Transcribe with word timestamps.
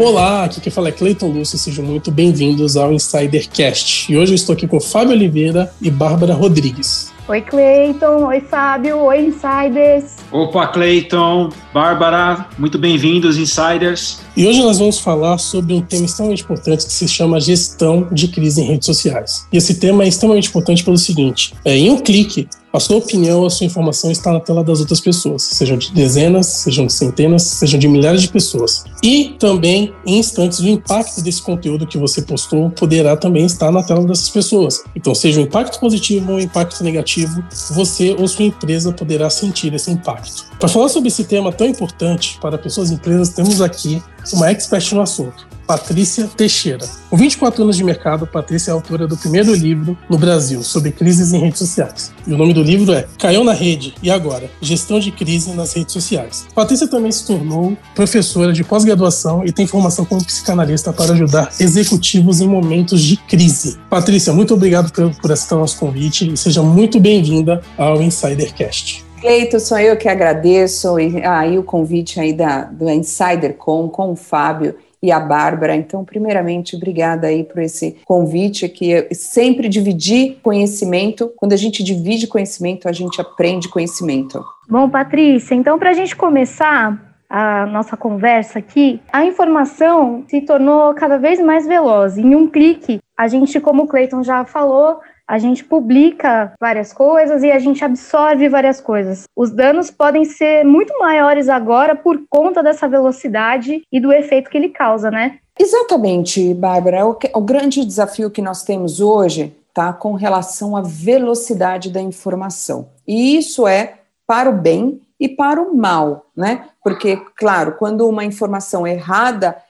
Olá, 0.00 0.44
aqui 0.44 0.62
quem 0.62 0.72
fala 0.72 0.88
é 0.88 0.92
Cleiton 0.92 1.28
Lúcio, 1.28 1.58
sejam 1.58 1.84
muito 1.84 2.10
bem-vindos 2.10 2.74
ao 2.74 2.90
Insidercast. 2.90 4.10
E 4.10 4.16
hoje 4.16 4.32
eu 4.32 4.34
estou 4.34 4.54
aqui 4.54 4.66
com 4.66 4.80
Fábio 4.80 5.12
Oliveira 5.12 5.70
e 5.78 5.90
Bárbara 5.90 6.32
Rodrigues. 6.32 7.12
Oi, 7.28 7.42
Cleiton. 7.42 8.24
Oi, 8.24 8.40
Fábio. 8.40 8.96
Oi, 8.96 9.26
Insiders. 9.26 10.16
Opa, 10.32 10.68
Cleiton. 10.68 11.50
Bárbara, 11.74 12.46
muito 12.58 12.78
bem-vindos, 12.78 13.36
Insiders. 13.36 14.22
E 14.34 14.46
hoje 14.46 14.62
nós 14.62 14.78
vamos 14.78 14.98
falar 14.98 15.36
sobre 15.36 15.74
um 15.74 15.82
tema 15.82 16.06
extremamente 16.06 16.44
importante 16.44 16.86
que 16.86 16.92
se 16.92 17.06
chama 17.06 17.38
gestão 17.38 18.08
de 18.10 18.26
crise 18.28 18.62
em 18.62 18.68
redes 18.68 18.86
sociais. 18.86 19.46
E 19.52 19.58
esse 19.58 19.78
tema 19.78 20.04
é 20.04 20.08
extremamente 20.08 20.48
importante 20.48 20.82
pelo 20.82 20.96
seguinte: 20.96 21.54
é, 21.62 21.76
em 21.76 21.90
um 21.90 21.98
clique, 21.98 22.48
a 22.72 22.78
sua 22.78 22.98
opinião, 22.98 23.44
a 23.44 23.50
sua 23.50 23.66
informação 23.66 24.10
está 24.10 24.32
na 24.32 24.40
tela 24.40 24.62
das 24.62 24.80
outras 24.80 25.00
pessoas, 25.00 25.42
sejam 25.42 25.76
de 25.76 25.92
dezenas, 25.92 26.46
sejam 26.46 26.86
de 26.86 26.92
centenas, 26.92 27.42
sejam 27.42 27.78
de 27.78 27.88
milhares 27.88 28.22
de 28.22 28.28
pessoas. 28.28 28.84
E 29.02 29.36
também, 29.38 29.92
em 30.06 30.18
instantes, 30.18 30.60
o 30.60 30.68
impacto 30.68 31.20
desse 31.20 31.42
conteúdo 31.42 31.86
que 31.86 31.98
você 31.98 32.22
postou 32.22 32.70
poderá 32.70 33.16
também 33.16 33.44
estar 33.44 33.72
na 33.72 33.82
tela 33.82 34.06
dessas 34.06 34.28
pessoas. 34.28 34.84
Então, 34.94 35.14
seja 35.14 35.40
um 35.40 35.44
impacto 35.44 35.80
positivo 35.80 36.30
ou 36.30 36.38
um 36.38 36.40
impacto 36.40 36.84
negativo, 36.84 37.42
você 37.70 38.14
ou 38.18 38.28
sua 38.28 38.44
empresa 38.44 38.92
poderá 38.92 39.28
sentir 39.28 39.74
esse 39.74 39.90
impacto. 39.90 40.46
Para 40.58 40.68
falar 40.68 40.88
sobre 40.88 41.08
esse 41.08 41.24
tema 41.24 41.50
tão 41.52 41.66
importante 41.66 42.38
para 42.40 42.56
pessoas 42.56 42.90
e 42.90 42.94
empresas, 42.94 43.30
temos 43.30 43.60
aqui 43.60 44.02
uma 44.32 44.50
expert 44.50 44.92
no 44.92 45.00
assunto. 45.00 45.49
Patrícia 45.70 46.28
Teixeira. 46.36 46.84
Com 47.08 47.16
24 47.16 47.62
anos 47.62 47.76
de 47.76 47.84
mercado, 47.84 48.26
Patrícia 48.26 48.72
é 48.72 48.74
autora 48.74 49.06
do 49.06 49.16
primeiro 49.16 49.54
livro 49.54 49.96
no 50.08 50.18
Brasil 50.18 50.64
sobre 50.64 50.90
crises 50.90 51.32
em 51.32 51.38
redes 51.38 51.60
sociais. 51.60 52.12
E 52.26 52.32
o 52.32 52.36
nome 52.36 52.52
do 52.52 52.60
livro 52.60 52.92
é 52.92 53.06
Caiu 53.16 53.44
na 53.44 53.52
Rede 53.52 53.94
e 54.02 54.10
Agora? 54.10 54.50
Gestão 54.60 54.98
de 54.98 55.12
Crise 55.12 55.52
nas 55.52 55.72
Redes 55.72 55.92
Sociais. 55.92 56.44
Patrícia 56.56 56.88
também 56.88 57.12
se 57.12 57.24
tornou 57.24 57.76
professora 57.94 58.52
de 58.52 58.64
pós-graduação 58.64 59.44
e 59.46 59.52
tem 59.52 59.64
formação 59.64 60.04
como 60.04 60.24
psicanalista 60.24 60.92
para 60.92 61.12
ajudar 61.12 61.52
executivos 61.60 62.40
em 62.40 62.48
momentos 62.48 63.00
de 63.00 63.16
crise. 63.16 63.78
Patrícia, 63.88 64.32
muito 64.32 64.54
obrigado 64.54 64.90
por, 64.90 65.14
por 65.20 65.30
aceitar 65.30 65.54
nosso 65.54 65.78
convite 65.78 66.32
e 66.32 66.36
seja 66.36 66.64
muito 66.64 66.98
bem-vinda 66.98 67.60
ao 67.78 68.02
Insidercast. 68.02 69.04
Cleito, 69.20 69.60
sou 69.60 69.78
eu 69.78 69.96
que 69.96 70.08
agradeço 70.08 70.96
aí 70.96 71.56
o 71.56 71.62
convite 71.62 72.18
aí 72.18 72.32
da, 72.32 72.62
do 72.62 72.90
Insider 72.90 73.54
Com, 73.54 73.88
com 73.88 74.12
o 74.12 74.16
Fábio 74.16 74.74
e 75.02 75.10
a 75.10 75.18
Bárbara. 75.18 75.74
Então, 75.74 76.04
primeiramente, 76.04 76.76
obrigada 76.76 77.28
aí 77.28 77.44
por 77.44 77.60
esse 77.60 77.96
convite, 78.04 78.68
que 78.68 79.08
sempre 79.14 79.68
dividir 79.68 80.38
conhecimento. 80.42 81.32
Quando 81.36 81.52
a 81.52 81.56
gente 81.56 81.82
divide 81.82 82.26
conhecimento, 82.26 82.88
a 82.88 82.92
gente 82.92 83.20
aprende 83.20 83.68
conhecimento. 83.68 84.44
Bom, 84.68 84.88
Patrícia, 84.88 85.54
então 85.54 85.78
para 85.78 85.90
a 85.90 85.94
gente 85.94 86.14
começar 86.14 87.10
a 87.28 87.64
nossa 87.66 87.96
conversa 87.96 88.58
aqui, 88.58 89.00
a 89.12 89.24
informação 89.24 90.24
se 90.26 90.40
tornou 90.40 90.92
cada 90.94 91.16
vez 91.16 91.38
mais 91.40 91.64
veloz. 91.64 92.18
Em 92.18 92.34
um 92.34 92.48
clique, 92.48 92.98
a 93.16 93.28
gente, 93.28 93.60
como 93.60 93.84
o 93.84 93.86
Clayton 93.86 94.24
já 94.24 94.44
falou, 94.44 94.98
a 95.30 95.38
gente 95.38 95.62
publica 95.62 96.52
várias 96.60 96.92
coisas 96.92 97.44
e 97.44 97.52
a 97.52 97.58
gente 97.60 97.84
absorve 97.84 98.48
várias 98.48 98.80
coisas. 98.80 99.28
Os 99.36 99.52
danos 99.52 99.88
podem 99.88 100.24
ser 100.24 100.64
muito 100.64 100.92
maiores 100.98 101.48
agora 101.48 101.94
por 101.94 102.20
conta 102.28 102.64
dessa 102.64 102.88
velocidade 102.88 103.80
e 103.92 104.00
do 104.00 104.12
efeito 104.12 104.50
que 104.50 104.58
ele 104.58 104.70
causa, 104.70 105.08
né? 105.08 105.38
Exatamente, 105.56 106.52
Bárbara. 106.52 107.06
O, 107.06 107.16
o 107.34 107.40
grande 107.40 107.84
desafio 107.84 108.28
que 108.28 108.42
nós 108.42 108.64
temos 108.64 109.00
hoje 109.00 109.54
tá 109.72 109.92
com 109.92 110.14
relação 110.14 110.76
à 110.76 110.82
velocidade 110.82 111.90
da 111.90 112.00
informação. 112.00 112.88
E 113.06 113.36
isso 113.36 113.68
é 113.68 113.98
para 114.26 114.50
o 114.50 114.52
bem 114.52 115.00
e 115.20 115.28
para 115.28 115.62
o 115.62 115.76
mal, 115.76 116.26
né? 116.36 116.64
Porque, 116.82 117.16
claro, 117.36 117.76
quando 117.78 118.08
uma 118.08 118.24
informação 118.24 118.84
errada 118.84 119.56